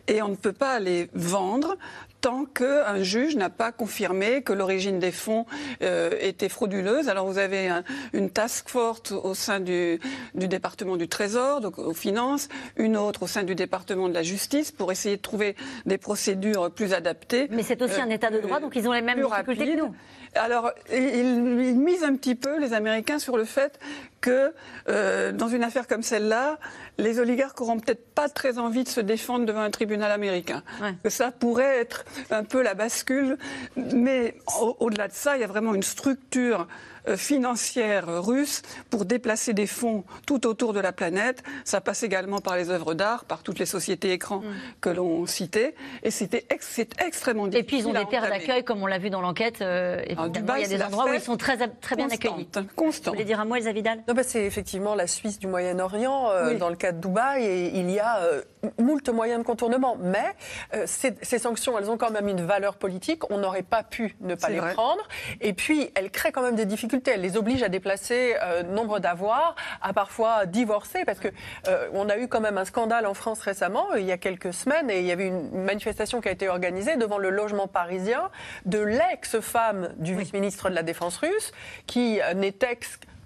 [0.08, 1.76] et on ne peut pas les vendre
[2.22, 5.46] tant qu'un juge n'a pas confirmé que l'origine des fonds
[5.84, 7.08] euh, était frauduleuse.
[7.08, 7.84] Alors vous avez un-
[8.14, 10.00] une task force au sein du,
[10.34, 12.48] du département du Trésor, donc aux finances,
[12.78, 16.72] une autre au sein du département de la justice pour essayer de trouver des procédures
[16.72, 17.48] plus adaptées.
[17.52, 19.78] Mais c'est aussi Euh, un état de droit, donc ils ont les mêmes difficultés que
[19.78, 19.94] nous.
[20.36, 23.80] Alors, ils, ils misent un petit peu, les Américains, sur le fait
[24.22, 24.54] que
[24.90, 26.58] euh, dans une affaire comme celle-là,
[26.98, 30.62] les oligarques auront peut-être pas très envie de se défendre devant un tribunal américain.
[31.04, 33.38] Que ça pourrait être un peu la bascule.
[33.78, 36.68] Mais au- au-delà de ça, il y a vraiment une structure
[37.16, 41.44] financière russe pour déplacer des fonds tout autour de la planète.
[41.64, 44.42] Ça passe également par les œuvres d'art, par toutes les sociétés écrans
[44.82, 45.76] que l'on citait.
[46.04, 47.60] Et c'était ex- extrêmement difficile.
[47.64, 49.62] Et puis ils ont des terres d'accueil, comme on l'a vu dans l'enquête.
[49.62, 52.48] euh, Dubaï, il y a des endroits où ils sont très, très bien accueillis.
[52.76, 53.12] Constant.
[53.12, 56.52] Vous voulez dire un mot, Elsa Non, bah, c'est effectivement la Suisse du Moyen-Orient euh,
[56.52, 56.58] Oui.
[56.58, 58.42] dans le cas de Dubaï et il y a euh,
[58.78, 59.98] moult moyens de contournement.
[60.00, 60.36] Mais
[60.74, 63.30] euh, ces, ces sanctions, elles ont quand même une valeur politique.
[63.32, 64.74] On n'aurait pas pu ne pas les vrai.
[64.74, 65.08] prendre.
[65.42, 67.12] Et puis, elles créent quand même des difficultés.
[67.12, 71.30] Elles les obligent à déplacer euh, nombre d'avoirs, à parfois divorcer, parce que
[71.68, 74.54] euh, on a eu quand même un scandale en France récemment, il y a quelques
[74.54, 78.30] semaines, et il y avait une manifestation qui a été organisée devant le logement parisien
[78.66, 81.52] de l'ex-femme du vice-ministre de la Défense russe,
[81.88, 82.80] qui euh, n'était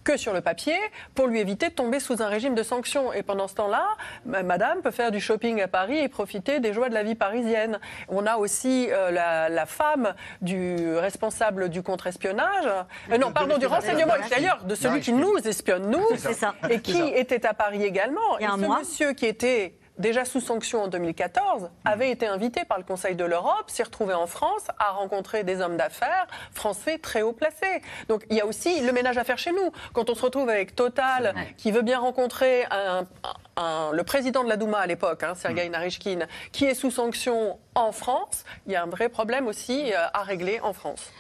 [0.10, 0.76] que sur le papier
[1.14, 3.14] pour lui éviter de tomber sous un régime de sanctions.
[3.14, 3.86] Et pendant ce temps-là,
[4.26, 7.14] ma- madame peut faire du shopping à Paris et profiter des joies de la vie
[7.14, 7.80] parisienne.
[8.08, 12.66] On a aussi euh, la, la femme du responsable du contre-espionnage,
[13.12, 16.06] euh, non, pardon, du renseignement extérieur, de celui qui nous espionne, nous,
[16.70, 18.40] et qui était à Paris également.
[18.40, 22.78] Et un ce monsieur qui était déjà sous sanction en 2014, avait été invité par
[22.78, 27.22] le Conseil de l'Europe, s'est retrouvé en France, a rencontré des hommes d'affaires français très
[27.22, 27.82] haut placés.
[28.08, 29.72] Donc il y a aussi le ménage à faire chez nous.
[29.94, 33.06] Quand on se retrouve avec Total, qui veut bien rencontrer un-
[33.58, 36.20] un- le président de la Douma à l'époque, hein, Sergei Narishkin,
[36.52, 40.24] qui est sous sanction en France, il y a un vrai problème aussi euh, à
[40.24, 41.12] régler en France.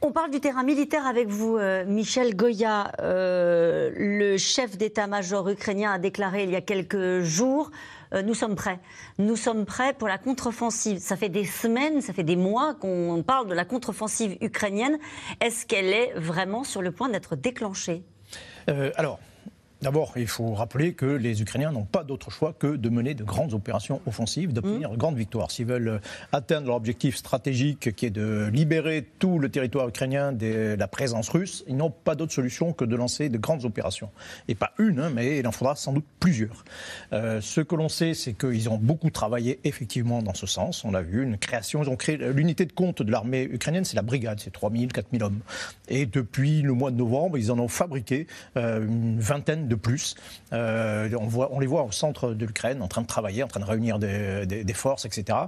[0.00, 2.92] On parle du terrain militaire avec vous, euh, Michel Goya.
[3.00, 7.72] Euh, le chef d'état-major ukrainien a déclaré il y a quelques jours
[8.14, 8.78] euh, Nous sommes prêts.
[9.18, 10.98] Nous sommes prêts pour la contre-offensive.
[10.98, 14.98] Ça fait des semaines, ça fait des mois qu'on parle de la contre-offensive ukrainienne.
[15.40, 18.02] Est-ce qu'elle est vraiment sur le point d'être déclenchée?
[18.68, 19.18] Euh, alors,
[19.82, 23.24] d'abord, il faut rappeler que les Ukrainiens n'ont pas d'autre choix que de mener de
[23.24, 25.50] grandes opérations offensives, d'obtenir de grandes victoires.
[25.50, 25.98] S'ils veulent euh,
[26.32, 31.28] atteindre leur objectif stratégique, qui est de libérer tout le territoire ukrainien de la présence
[31.28, 34.10] russe, ils n'ont pas d'autre solution que de lancer de grandes opérations.
[34.48, 36.64] Et pas une, hein, mais il en faudra sans doute plusieurs.
[37.12, 40.84] Euh, ce que l'on sait, c'est qu'ils ont beaucoup travaillé effectivement dans ce sens.
[40.84, 43.96] On l'a vu, une création, ils ont créé l'unité de compte de l'armée ukrainienne, c'est
[43.96, 45.40] la brigade, c'est 3000, 4000 hommes.
[45.88, 48.26] Et depuis le mois de novembre, ils en ont fabriqué
[48.56, 50.14] euh, une vingtaine de plus.
[50.52, 51.08] Euh,
[51.50, 53.98] on, les voit au centre de l'Ukraine en train de travailler, en train de réunir
[53.98, 55.38] des, forces, etc.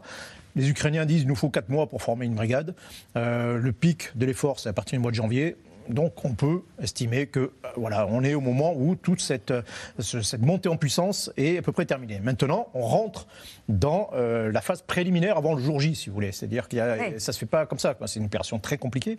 [0.57, 2.75] Les Ukrainiens disent il nous faut quatre mois pour former une brigade.
[3.17, 5.57] Euh, le pic de l'effort, c'est à partir du mois de janvier.
[5.95, 9.63] Donc on peut estimer que euh, voilà, on est au moment où toute cette, euh,
[9.99, 12.21] cette montée en puissance est à peu près terminée.
[12.21, 13.27] Maintenant, on rentre
[13.69, 16.33] dans euh, la phase préliminaire avant le jour J, si vous voulez.
[16.33, 17.97] C'est-à-dire que ça se fait pas comme ça.
[18.07, 19.19] C'est une opération très compliquée.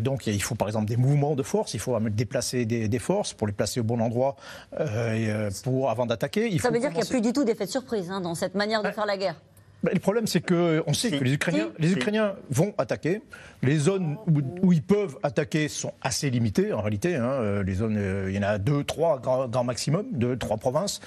[0.00, 1.74] donc il faut par exemple des mouvements de force.
[1.74, 4.36] Il faut déplacer des, forces pour les placer au bon endroit
[5.62, 6.58] pour avant d'attaquer.
[6.58, 8.54] Ça veut dire qu'il n'y a plus du tout d'effet de surprise hein, dans cette
[8.54, 9.36] manière de faire la guerre.
[9.84, 13.20] Bah, le problème, c'est qu'on sait que les Ukrainiens, les Ukrainiens vont attaquer.
[13.62, 14.16] Les zones
[14.62, 17.16] où, ils peuvent attaquer sont assez limitées, en réalité.
[17.16, 17.28] Hein.
[17.28, 21.02] Euh, les zones, euh, il y en a deux, trois grand, maximum, deux, trois provinces.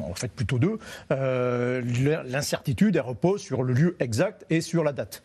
[0.00, 0.78] en fait, plutôt deux.
[1.10, 1.82] Euh,
[2.26, 5.22] l'incertitude, elle repose sur le lieu exact et sur la date.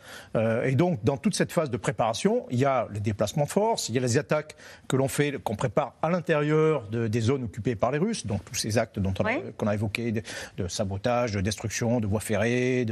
[0.63, 3.89] et donc, dans toute cette phase de préparation, il y a les déplacements de force,
[3.89, 4.55] il y a les attaques
[4.87, 8.25] que l'on fait, qu'on prépare à l'intérieur des zones occupées par les Russes.
[8.25, 10.21] Donc, tous ces actes dont on a, qu'on a évoqués, de,
[10.57, 12.86] de, sabotage, de destruction, de voies ferrées,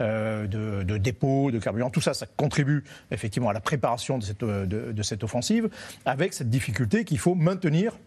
[0.00, 1.90] euh, de, de, dépôts, de carburant.
[1.90, 5.68] Tout ça, ça contribue effectivement à la préparation de cette, de, cette offensive,
[6.04, 7.98] avec cette difficulté qu'il faut maintenir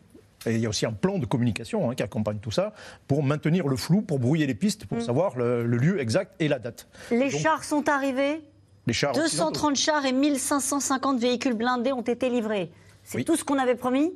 [0.47, 2.73] et il y a aussi un plan de communication hein, qui accompagne tout ça
[3.07, 5.01] pour maintenir le flou, pour brouiller les pistes, pour mm.
[5.01, 6.87] savoir le, lieu exact et la date.
[7.11, 8.41] Les chars sont arrivés
[8.87, 12.71] les chars 230 chars et 1550 véhicules blindés ont été livrés.
[13.03, 14.11] C'est tout ce qu'on avait promis?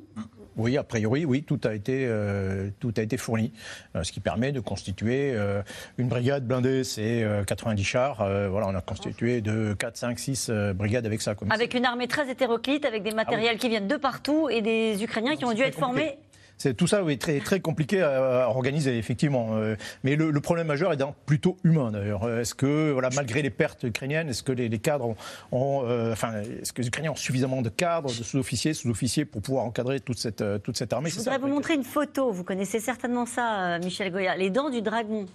[0.58, 3.51] Oui, a priori, oui, tout a été, euh, tout a été fourni,
[3.95, 5.62] euh, ce qui permet de constituer euh,
[5.97, 8.18] une brigade blindée, c'est 90 chars.
[8.49, 11.36] voilà, on a constitué de 4, 5, 6 brigades avec ça.
[11.49, 15.03] avec une armée très hétéroclite, avec des ah matériels qui viennent de partout et des
[15.03, 16.18] Ukrainiens qui ont dû être formés
[16.58, 19.49] c'est tout ça est très très compliqué à, organiser effectivement.
[19.53, 22.30] Euh, mais le, problème majeur est plutôt humain d'ailleurs.
[22.30, 25.16] Est-ce que voilà malgré les pertes ukrainiennes, est-ce que les, cadres
[25.51, 29.41] ont, euh, enfin est-ce que les Ukrainiens ont suffisamment de cadres, de sous-officiers, sous-officiers pour
[29.41, 31.10] pouvoir encadrer toute cette euh, toute cette armée?
[31.10, 32.32] Je voudrais vous montrer une photo.
[32.32, 35.26] Vous connaissez certainement ça, Michel Goya, les dents du dragon.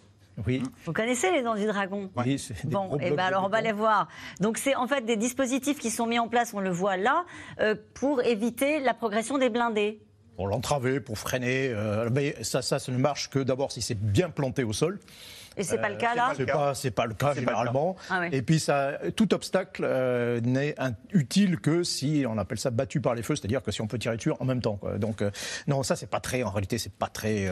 [0.46, 0.62] Oui.
[0.86, 2.08] Vous connaissez les dents du dragon?
[2.16, 4.08] Oui, c'est Bon, et eh ben alors on va les voir.
[4.40, 7.26] Donc c'est en fait des dispositifs qui sont mis en place, on le voit là,
[7.92, 10.00] pour éviter la progression des blindés
[10.40, 11.68] pour l'entraver, pour freiner.
[11.68, 14.98] Euh, mais ça, ça, ça ne marche que d'abord si c'est bien planté au sol.
[15.60, 17.96] Et c'est pas le cas là C'est pas, c'est pas le cas généralement.
[18.08, 20.74] Ah Et puis ça, tout obstacle euh, n'est
[21.12, 23.98] utile que si on appelle ça battu par les feux, c'est-à-dire que si on peut
[23.98, 24.76] tirer dessus en même temps.
[24.76, 24.98] Quoi.
[24.98, 25.30] Donc euh,
[25.66, 26.42] non, ça c'est pas très.
[26.42, 27.46] En réalité, c'est pas très.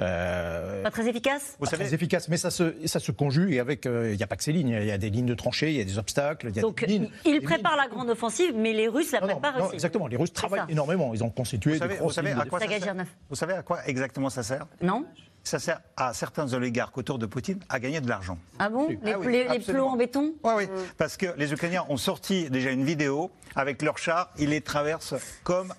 [0.00, 1.56] Euh, pas très efficace.
[1.60, 3.84] Pas très efficace, mais ça se, ça se conjugue et avec.
[3.84, 4.76] Il n'y a pas que ces lignes.
[4.80, 6.48] Il y a des lignes de tranchées, il y a des obstacles.
[6.48, 9.62] Il y a Donc des ils préparent la grande offensive, mais les Russes la préparent
[9.62, 9.74] aussi.
[9.74, 10.06] Exactement.
[10.06, 11.12] Les Russes travaillent énormément.
[11.14, 11.72] Ils ont constitué.
[11.72, 12.94] Vous savez, vous savez à quoi ça sert
[13.28, 15.04] Vous savez à quoi exactement ça sert Non
[15.44, 18.38] ça sert à certains oligarques autour de Poutine à gagner de l'argent.
[18.58, 20.68] Ah bon Les, ah plots en béton Oui, oui.
[20.96, 25.14] Parce que les Ukrainiens ont sorti déjà une vidéo avec leurs chars, ils les traversent
[25.42, 25.72] comme,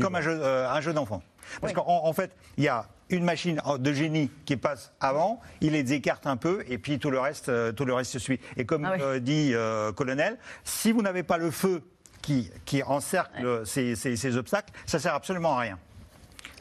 [0.00, 1.22] comme un jeu, euh, un jeu d'enfant.
[1.60, 5.92] Parce qu'en fait, il y a une machine de génie qui passe avant, il les
[5.92, 8.40] écarte un peu et puis tout le reste, euh, tout le reste se suit.
[8.56, 11.82] Et comme ah euh, dit euh, colonel, si vous n'avez pas le feu
[12.22, 15.78] qui, qui encercle ces, ces, ces obstacles, ça sert absolument à rien.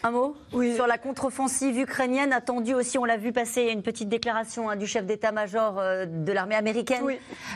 [0.06, 0.76] Un mot oui.
[0.76, 2.98] sur la contre-offensive ukrainienne attendue aussi.
[2.98, 6.06] On l'a vu passer, il y a une petite déclaration hein, du chef d'état-major euh,
[6.06, 7.06] de l'armée américaine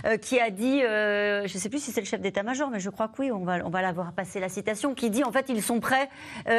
[0.06, 2.80] euh, qui a dit, euh, je ne sais plus si c'est le chef d'état-major, mais
[2.80, 5.34] je crois que oui, on va, on va l'avoir passé la citation, qui dit en
[5.34, 6.10] fait ils sont prêts,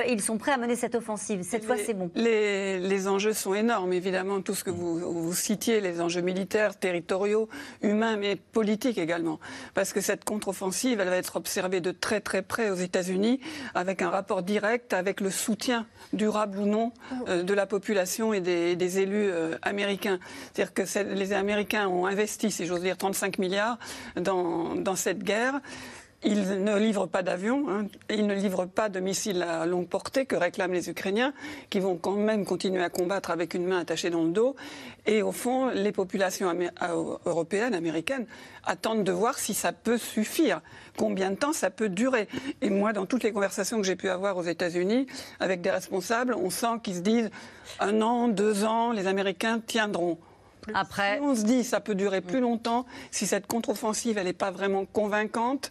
[0.09, 1.43] ils sont prêts à mener cette offensive.
[1.43, 2.11] Cette fois, c'est bon.
[2.15, 6.77] Les, les, enjeux sont énormes, évidemment, tout ce que vous, vous citiez, les enjeux militaires,
[6.77, 7.49] territoriaux,
[7.81, 9.41] humains, mais politiques également.
[9.73, 13.41] Parce que cette contre-offensive, elle va être observée de très très près aux États-Unis,
[13.75, 15.78] avec un rapport direct avec le soutien
[16.13, 16.93] durable ou non
[17.29, 20.19] euh, de la population et des, élus euh, américains.
[20.53, 23.79] C'est-à-dire que les Américains ont investi, si j'ose dire, 35 milliards
[24.17, 25.61] dans, dans cette guerre.
[26.25, 27.87] Ils ne livrent pas d'avions, hein.
[28.11, 31.33] ils ne livrent pas de missiles à longue portée que réclament les Ukrainiens,
[31.71, 34.57] qui vont quand même continuer à combattre avec une main attachée dans le dos.
[35.07, 36.53] Et au fond, les populations
[37.25, 38.27] européennes, américaines,
[38.65, 40.61] attendent de voir si ça peut suffire,
[40.97, 42.27] combien de temps ça peut durer.
[42.63, 45.07] Et moi, dans toutes les conversations que j'ai pu avoir aux États-Unis
[45.39, 47.31] avec des responsables, on sent qu'ils se disent
[47.79, 50.19] un an, deux ans, les Américains tiendront.
[50.75, 54.51] Après, on se dit ça peut durer plus longtemps si cette contre-offensive elle n'est pas
[54.51, 55.71] vraiment convaincante.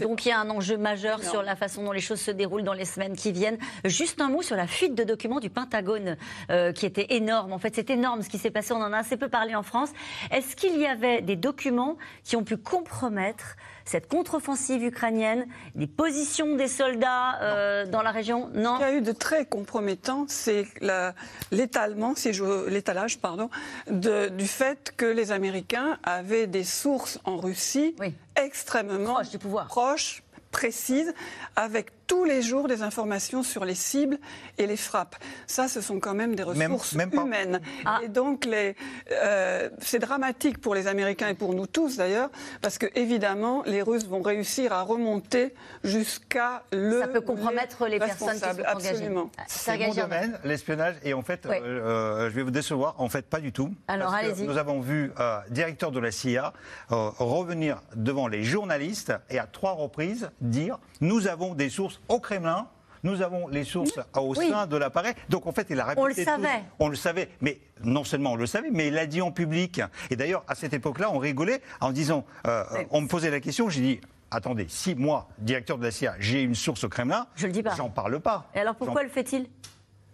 [0.00, 2.64] Donc il y a un enjeu majeur sur la façon dont les choses se déroulent
[2.64, 3.58] dans les semaines qui viennent.
[3.84, 6.16] Juste un mot sur la fuite de documents du Pentagone,
[6.50, 7.52] euh, qui était énorme.
[7.52, 8.72] En fait, c'est énorme ce qui s'est passé.
[8.72, 9.90] On en a assez peu parlé en France.
[10.30, 16.56] Est-ce qu'il y avait des documents qui ont pu compromettre cette contre-offensive ukrainienne, les positions
[16.56, 18.74] des soldats euh, dans la région Non.
[18.74, 20.66] Ce qu'il y a eu de très compromettant, c'est
[21.50, 22.14] l'étalement,
[22.68, 23.50] l'étalage, pardon,
[23.88, 27.94] du fait que les Américains avaient des sources en Russie
[28.36, 29.66] extrêmement proches du pouvoir.
[29.66, 31.14] Proches, précises,
[31.56, 34.18] avec tous les jours des informations sur les cibles
[34.58, 35.14] et les frappes.
[35.46, 37.60] Ça, ce sont quand même des ressources humaines.
[37.84, 38.00] Ah.
[38.02, 42.30] Et donc, euh, c'est dramatique pour les Américains et pour nous tous d'ailleurs,
[42.62, 45.54] parce que évidemment, les Russes vont réussir à remonter
[45.84, 46.98] jusqu'à le.
[46.98, 49.30] Ça peut compromettre les, personnes qui sont absolument.
[49.46, 53.38] C'est mon domaine, l'espionnage, et en fait, euh, je vais vous décevoir, en fait, pas
[53.38, 53.72] du tout.
[53.86, 54.48] Alors, allez-y.
[54.48, 55.12] Nous avons vu
[55.50, 56.54] directeur de la CIA
[56.88, 62.68] revenir devant les journalistes et à trois reprises dire nous avons des sources au Kremlin
[63.02, 65.14] nous avons les sources au sein de l'appareil.
[65.28, 66.02] Donc en fait, il a répété.
[66.02, 66.62] On le savait.
[66.78, 67.28] On le savait.
[67.40, 69.80] Mais non seulement on le savait, mais il l'a dit en public.
[70.10, 73.68] Et d'ailleurs, à cette époque-là, on rigolait en disant euh, on me posait la question,
[73.68, 74.00] j'ai dit.
[74.32, 77.64] Attendez, si moi, directeur de la CIA, j'ai une source au Kremlin, je le dis
[77.64, 77.74] pas.
[77.74, 78.46] J'en parle pas.
[78.54, 79.48] Et alors pourquoi le fait-il?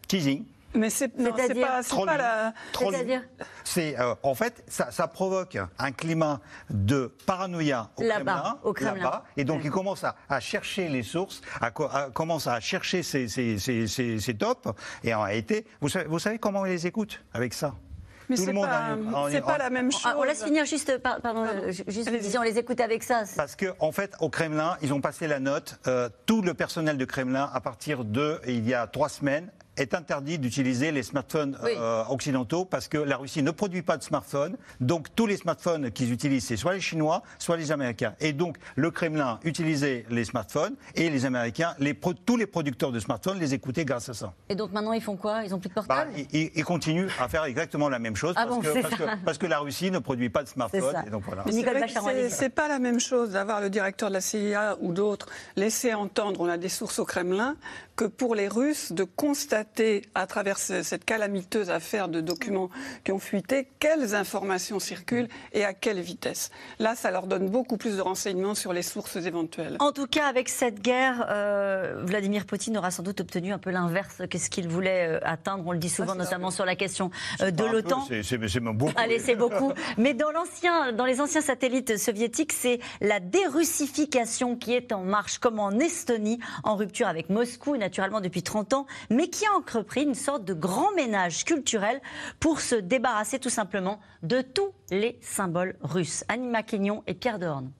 [0.09, 0.45] Teasing.
[0.77, 2.53] Mais c'est pas, pas la.
[2.79, 3.22] C'est-à-dire
[3.64, 9.22] C'est euh, en fait ça, provoque un climat de paranoïa au Kremlin, au Kremlin.
[9.37, 14.68] et donc il commence à, chercher les sources, à, commence à chercher ses, tops,
[15.05, 17.74] et en réalité, vous savez, vous savez comment on les écoute avec ça?
[18.29, 18.97] Mais c'est pas,
[19.47, 20.12] pas la même chose.
[20.16, 23.22] on laisse finir juste, pardon, euh, juste on les écoute avec ça.
[23.37, 25.79] Parce qu'en en fait, au Kremlin, ils ont passé la note.
[25.87, 29.95] Euh, tout le personnel de Kremlin, à partir de il y a trois semaines, est
[29.95, 34.57] interdit d'utiliser les smartphones euh, occidentaux parce que la Russie ne produit pas de smartphones.
[34.81, 38.14] Donc tous les smartphones qu'ils utilisent, c'est soit les Chinois, soit les Américains.
[38.20, 43.01] Et donc le Kremlin utilisait les smartphones et les Américains, les tous les producteurs de
[43.01, 44.33] smartphones les écoutaient grâce à ça.
[44.49, 45.45] Et donc maintenant ils font quoi?
[45.45, 46.11] Ils ont plus de portable?
[46.14, 49.59] bah, ils, continuent à faire exactement la même chose ah parce, que, parce, que, la
[49.59, 51.05] Russie ne produit pas de smartphones.
[51.07, 51.45] Et donc voilà.
[52.29, 56.41] C'est pas la même chose d'avoir le directeur de la CIA ou d'autres laisser entendre,
[56.41, 57.57] on a des sources au Kremlin,
[57.97, 62.70] que pour les Russes de constater à travers cette calamiteuse affaire de documents
[63.05, 66.51] qui ont fuité quelles informations circulent et à quelle vitesse.
[66.78, 69.76] Là, ça leur donne beaucoup plus de renseignements sur les sources éventuelles.
[69.80, 73.70] En tout cas, avec cette guerre, euh, Vladimir Poutine aura sans doute obtenu un peu
[73.70, 75.64] l'inverse qu'est-ce qu'il voulait euh, atteindre.
[75.66, 78.07] On le dit souvent, ah, notamment sur la question euh, de l'OTAN.
[78.22, 78.92] C'est beaucoup.
[78.97, 79.72] Allez, c'est beaucoup.
[79.99, 80.28] Mais dans,
[80.92, 86.38] dans les anciens satellites soviétiques, c'est la dérussification qui est en marche, comme en Estonie,
[86.62, 90.55] en rupture avec Moscou naturellement depuis 30 ans, mais qui a entrepris une sorte de
[90.55, 92.01] grand ménage culturel
[92.41, 96.24] pour se débarrasser tout simplement de tous les symboles russes.
[96.26, 97.70] Anima Kenyon et Pierre Dehorn.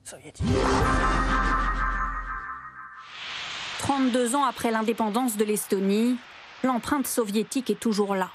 [3.79, 6.15] 32 ans après l'indépendance de l'Estonie,
[6.63, 8.29] l'empreinte soviétique est toujours là.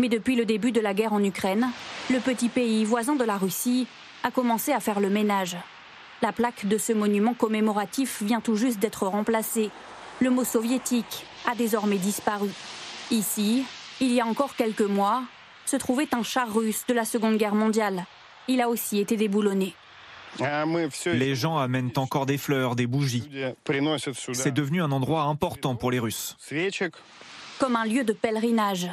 [0.00, 1.68] Mais depuis le début de la guerre en Ukraine,
[2.10, 3.86] le petit pays voisin de la Russie
[4.24, 5.56] a commencé à faire le ménage.
[6.20, 9.70] La plaque de ce monument commémoratif vient tout juste d'être remplacée
[10.20, 12.50] le mot soviétique a désormais disparu.
[13.10, 13.64] Ici,
[14.00, 15.22] il y a encore quelques mois,
[15.64, 18.04] se trouvait un char russe de la Seconde Guerre mondiale.
[18.48, 19.74] Il a aussi été déboulonné.
[21.06, 23.28] Les gens amènent encore des fleurs, des bougies.
[24.32, 26.36] C'est devenu un endroit important pour les Russes.
[27.58, 28.88] Comme un lieu de pèlerinage.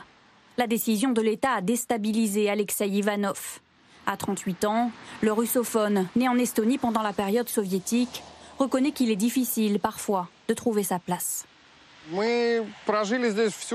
[0.57, 3.59] La décision de l'État a déstabilisé Alexei Ivanov.
[4.05, 8.21] À 38 ans, le russophone, né en Estonie pendant la période soviétique,
[8.57, 11.45] reconnaît qu'il est difficile parfois de trouver sa place.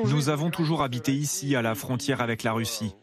[0.04, 2.94] Nous avons toujours habité ici, à la frontière avec la Russie.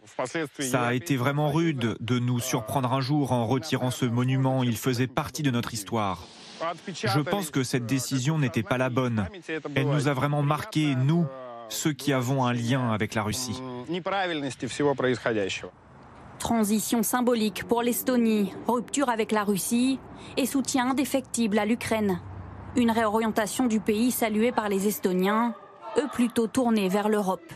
[0.60, 4.64] Ça a été vraiment rude de nous surprendre un jour en retirant ce monument.
[4.64, 6.28] Il faisait partie de notre histoire.
[6.86, 9.28] Je pense que cette décision n'était pas la bonne.
[9.76, 11.26] Elle nous a vraiment marqué, nous,
[11.70, 13.60] ceux qui avons un lien avec la Russie.
[16.40, 20.00] Transition symbolique pour l'Estonie, rupture avec la Russie
[20.38, 22.20] et soutien indéfectible à l'Ukraine.
[22.76, 25.56] Une réorientation du pays saluée par les Estoniens,
[25.98, 27.52] eux plutôt tournés vers l'Europe.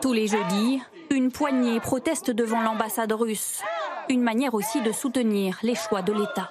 [0.00, 0.80] Tous les jeudis,
[1.10, 3.62] une poignée proteste devant l'ambassade russe.
[4.08, 6.50] Une manière aussi de soutenir les choix de l'État.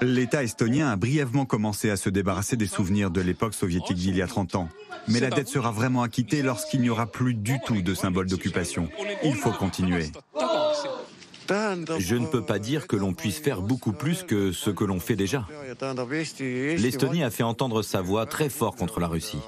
[0.00, 4.22] L'État estonien a brièvement commencé à se débarrasser des souvenirs de l'époque soviétique d'il y
[4.22, 4.68] a 30 ans.
[5.06, 8.88] Mais la dette sera vraiment acquittée lorsqu'il n'y aura plus du tout de symbole d'occupation.
[9.24, 10.10] Il faut continuer.
[11.98, 15.00] Je ne peux pas dire que l'on puisse faire beaucoup plus que ce que l'on
[15.00, 15.46] fait déjà.
[16.40, 19.40] L'Estonie a fait entendre sa voix très fort contre la Russie.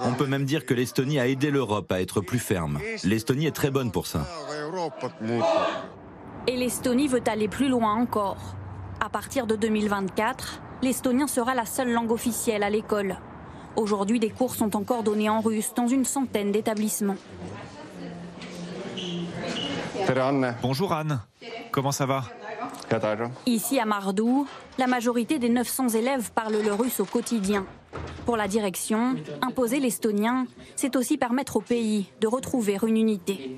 [0.00, 2.80] On peut même dire que l'Estonie a aidé l'Europe à être plus ferme.
[3.04, 4.26] L'Estonie est très bonne pour ça.
[6.46, 8.56] Et l'Estonie veut aller plus loin encore.
[9.00, 13.16] À partir de 2024, l'estonien sera la seule langue officielle à l'école.
[13.76, 17.16] Aujourd'hui, des cours sont encore donnés en russe dans une centaine d'établissements.
[20.62, 21.20] Bonjour Anne,
[21.70, 22.24] comment ça va?
[23.46, 24.46] Ici à Mardou,
[24.78, 27.66] la majorité des 900 élèves parlent le russe au quotidien.
[28.26, 33.56] Pour la direction, imposer l'estonien, c'est aussi permettre au pays de retrouver une unité.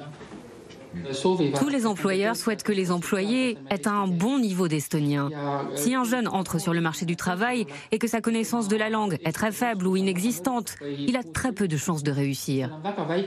[1.59, 5.30] Tous les employeurs souhaitent que les employés aient un bon niveau d'estonien.
[5.74, 8.90] Si un jeune entre sur le marché du travail et que sa connaissance de la
[8.90, 12.78] langue est très faible ou inexistante, il a très peu de chances de réussir.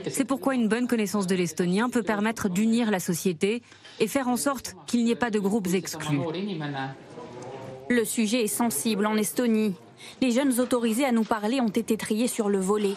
[0.08, 3.62] C'est pourquoi une bonne connaissance de l'estonien peut permettre d'unir la société
[3.98, 6.20] et faire en sorte qu'il n'y ait pas de groupes exclus.
[7.88, 9.74] Le sujet est sensible en Estonie.
[10.22, 12.94] Les jeunes autorisés à nous parler ont été triés sur le volet.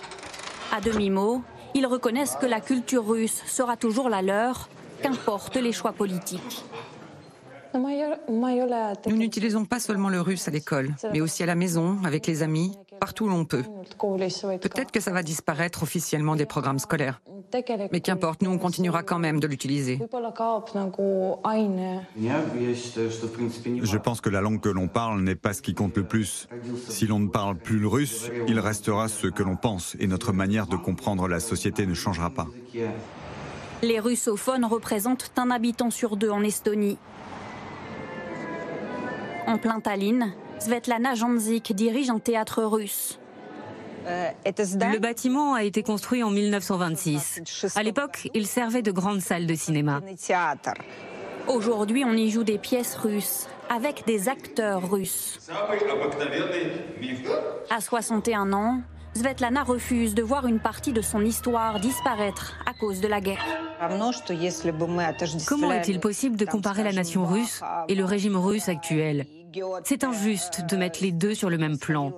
[0.71, 1.41] À demi-mot,
[1.73, 4.69] ils reconnaissent que la culture russe sera toujours la leur,
[5.01, 6.63] qu'importent les choix politiques.
[7.75, 12.43] Nous n'utilisons pas seulement le russe à l'école, mais aussi à la maison, avec les
[12.43, 13.63] amis, partout où l'on peut.
[13.99, 17.21] Peut-être que ça va disparaître officiellement des programmes scolaires.
[17.91, 19.99] Mais qu'importe, nous, on continuera quand même de l'utiliser.
[23.83, 26.47] Je pense que la langue que l'on parle n'est pas ce qui compte le plus.
[26.89, 30.31] Si l'on ne parle plus le russe, il restera ce que l'on pense et notre
[30.33, 32.47] manière de comprendre la société ne changera pas.
[33.81, 36.97] Les russophones représentent un habitant sur deux en Estonie.
[39.53, 43.19] En plein Tallinn, Svetlana Janzik dirige un théâtre russe.
[44.07, 47.71] Le bâtiment a été construit en 1926.
[47.75, 50.01] À l'époque, il servait de grande salle de cinéma.
[51.47, 55.39] Aujourd'hui, on y joue des pièces russes avec des acteurs russes.
[57.69, 58.81] À 61 ans,
[59.13, 63.45] Svetlana refuse de voir une partie de son histoire disparaître à cause de la guerre.
[65.47, 69.27] Comment est-il possible de comparer la nation russe et le régime russe actuel?
[69.83, 72.13] C'est injuste de mettre les deux sur le même plan.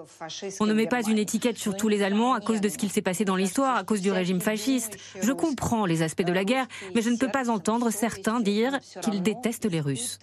[0.59, 2.91] On ne met pas une étiquette sur tous les Allemands à cause de ce qu'il
[2.91, 4.97] s'est passé dans l'histoire, à cause du régime fasciste.
[5.21, 8.79] Je comprends les aspects de la guerre, mais je ne peux pas entendre certains dire
[9.01, 10.19] qu'ils détestent les Russes.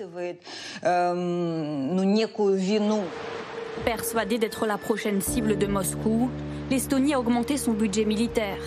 [3.85, 6.31] Persuadée d'être la prochaine cible de Moscou,
[6.71, 8.59] l'Estonie a augmenté son budget militaire.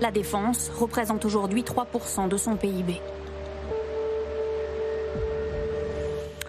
[0.00, 3.00] La défense représente aujourd'hui 3% de son PIB.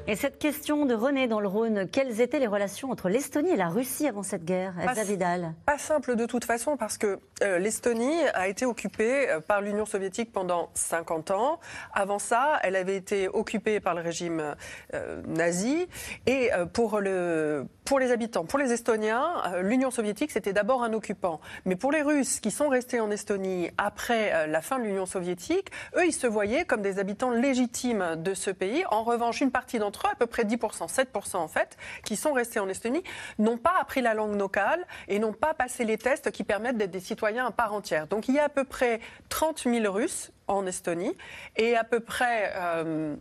[0.08, 3.56] Et cette question de René dans le Rhône, quelles étaient les relations entre l'Estonie et
[3.56, 7.60] la Russie avant cette guerre Pas, Vidal pas simple de toute façon parce que euh,
[7.60, 11.60] l'Estonie a été occupée euh, par l'Union soviétique pendant 50 ans.
[11.94, 14.56] Avant ça, elle avait été occupée par le régime
[14.96, 15.88] euh, nazi.
[16.26, 21.40] Et pour, le, pour les habitants, pour les Estoniens, l'Union soviétique, c'était d'abord un occupant.
[21.66, 25.70] Mais pour les Russes qui sont restés en Estonie après la fin de l'Union soviétique,
[25.96, 28.84] eux, ils se voyaient comme des habitants légitimes de ce pays.
[28.90, 32.34] En revanche, une partie d'entre eux, à peu près 10%, 7% en fait, qui sont
[32.34, 33.04] restés en Estonie,
[33.40, 36.92] n'ont pas appris la langue locale et n'ont pas passé les tests qui permettent d'être
[36.92, 38.08] des citoyens à part entière.
[38.08, 41.16] Donc il y a à peu près 30 000 Russes en Estonie
[41.56, 42.54] et à peu près...
[42.56, 43.16] Euh,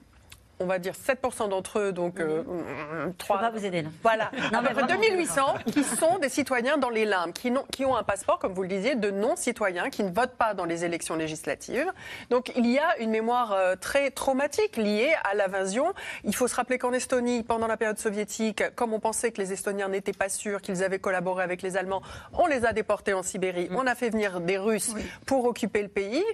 [0.61, 2.43] on va dire 7% d'entre eux, donc euh,
[3.19, 3.37] 3.
[3.37, 3.89] Je pas vous aider là.
[4.03, 8.03] Voilà, non, mais 2800 qui sont des citoyens dans les limbes, qui, qui ont un
[8.03, 11.91] passeport, comme vous le disiez, de non-citoyens, qui ne votent pas dans les élections législatives.
[12.29, 15.93] Donc il y a une mémoire euh, très traumatique liée à l'invasion.
[16.25, 19.53] Il faut se rappeler qu'en Estonie, pendant la période soviétique, comme on pensait que les
[19.53, 22.03] Estoniens n'étaient pas sûrs qu'ils avaient collaboré avec les Allemands,
[22.35, 24.95] on les a déportés en Sibérie, on a fait venir des Russes
[25.25, 26.25] pour occuper le pays.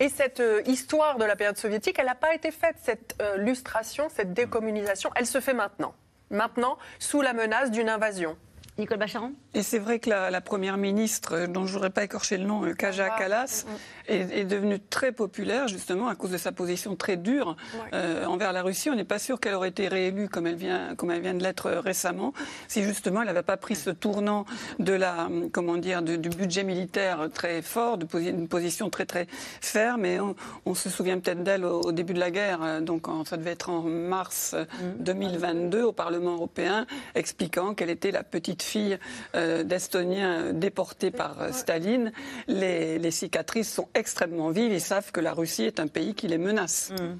[0.00, 3.36] Et cette euh, histoire de la période soviétique, elle n'a pas été faite, cette euh,
[3.84, 5.94] cette décommunisation, elle se fait maintenant.
[6.30, 8.36] Maintenant, sous la menace d'une invasion.
[8.78, 9.32] Nicole Bacharon?
[9.54, 12.62] Et c'est vrai que la, première ministre, dont je ne voudrais pas écorcher le nom,
[12.64, 13.18] euh, Kaja ah.
[13.18, 13.64] Kallas,
[14.08, 17.56] est, devenue très populaire justement à cause de sa position très dure
[17.92, 18.90] euh, envers la Russie.
[18.90, 21.42] On n'est pas sûr qu'elle aurait été réélue comme elle vient, comme elle vient de
[21.42, 22.32] l'être récemment,
[22.68, 24.44] si justement elle n'avait pas pris ce tournant
[24.78, 29.26] de la, comment dire, du budget militaire très fort, de une position très très
[29.60, 30.04] ferme.
[30.04, 30.18] Et
[30.64, 33.70] on, se souvient peut-être d'elle au, début de la guerre, euh, donc ça devait être
[33.70, 34.54] en mars
[34.98, 38.98] 2022 au Parlement européen, expliquant qu'elle était la petite fille
[39.34, 42.12] euh, d'Estoniens déportés par euh, Staline,
[42.48, 44.72] les, cicatrices sont extrêmement vives.
[44.72, 46.92] Ils savent que la Russie est un pays qui les menace.
[46.92, 47.18] Mmh.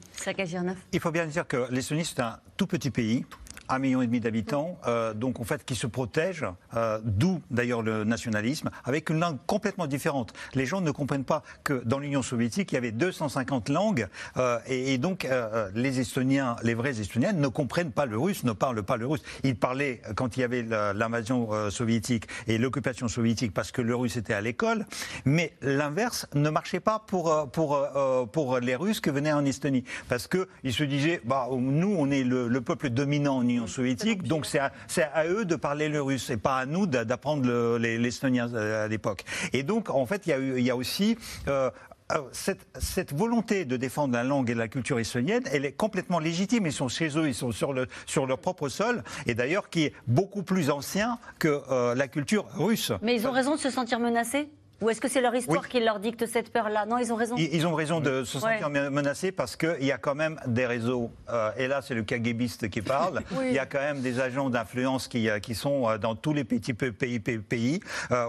[0.93, 3.25] Il faut bien dire que l'Estonie, c'est un tout petit pays
[3.69, 6.47] un million et demi d'habitants, euh, donc en fait qui se protègent,
[6.77, 10.33] euh, d'où d'ailleurs le nationalisme, avec une langue complètement différente.
[10.55, 14.59] Les gens ne comprennent pas que dans l'Union soviétique, il y avait 250 langues, euh,
[14.67, 15.29] et, donc
[15.75, 19.23] les Estoniens, les vrais Estoniens, ne comprennent pas le russe, ne parlent pas le russe.
[19.45, 24.17] Ils parlaient quand il y avait l'invasion soviétique et l'occupation soviétique parce que le russe
[24.17, 24.87] était à l'école,
[25.25, 27.87] mais l'inverse ne marchait pas pour pour
[28.33, 32.11] pour les Russes qui venaient en Estonie, parce que ils se disaient, bah nous on
[32.11, 34.73] est le, le peuple dominant en soviétique, donc c'est à,
[35.15, 39.25] à, eux de parler le russe, et pas à nous d'apprendre l'estonien euh, à l'époque.
[39.53, 41.17] Et donc, en fait, il y a, il y a aussi...
[41.49, 41.71] Euh,
[42.13, 46.21] euh, cette, cette, volonté de défendre la langue et la culture estonienne, elle est complètement
[46.21, 46.65] légitime.
[46.67, 49.87] Ils sont chez eux, ils sont sur, le, sur leur propre sol, et d'ailleurs qui
[49.87, 51.61] est beaucoup plus ancien que
[51.97, 52.93] la culture russe.
[53.03, 54.49] Mais ils ont raison de se sentir menacés?
[54.83, 56.85] Ou est-ce que c'est leur histoire qui leur dicte cette peur-là?
[56.85, 57.35] Non, ils ont raison.
[57.39, 61.11] Ils, ont raison de se sentir menacés parce qu'il y a quand même des réseaux.
[61.31, 63.23] Euh, et là, c'est le KGBiste qui parle.
[63.47, 66.35] Il y a quand même des agents d'influence qui, euh, qui sont euh, dans tous
[66.35, 67.19] les petits pays.
[67.21, 67.81] pays.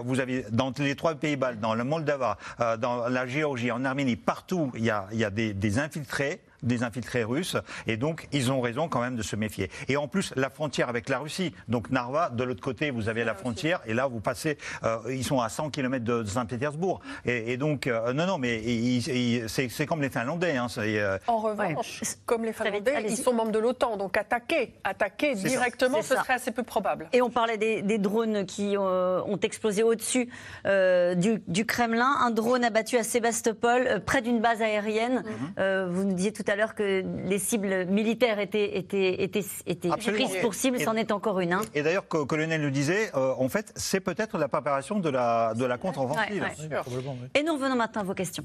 [0.04, 2.38] vous avez dans les trois pays baltes, dans le Moldava,
[2.78, 6.40] dans la Géorgie, en Arménie, partout, il y a, il y a des, des infiltrés
[6.62, 7.56] des infiltrés russes.
[7.86, 9.70] Et donc, ils ont raison quand même de se méfier.
[9.88, 11.54] Et en plus, la frontière avec la Russie.
[11.68, 13.80] Donc, Narva, de l'autre côté, vous avez la frontière.
[13.86, 14.58] Et là, vous passez.
[14.84, 17.00] Euh, ils sont à 100 km de Saint-Pétersbourg.
[17.24, 18.60] Et, donc, euh, non, non, mais
[19.48, 20.56] c'est comme les Finlandais.
[20.56, 23.96] Hein, euh, en revanche, comme les Finlandais, ils sont membres de l'OTAN.
[23.96, 27.08] Donc, attaquer, attaquer directement, ce serait assez peu probable.
[27.12, 30.28] Et on parlait des, drones qui ont explosé au-dessus
[30.64, 32.16] du, Kremlin.
[32.20, 35.22] Un drone abattu à Sébastopol, près d'une base aérienne.
[35.56, 35.84] Mhm.
[35.90, 40.36] vous nous disiez tout à l'heure que les cibles militaires étaient, étaient, étaient, étaient prises
[40.40, 41.52] pour cible, c'en est encore une.
[41.52, 41.62] Hein.
[41.74, 45.54] Et d'ailleurs, que Colonel le disait, euh, en fait, c'est peut-être la préparation de la,
[45.54, 46.44] de la contre-offensive.
[47.34, 48.44] et nous revenons maintenant à vos questions.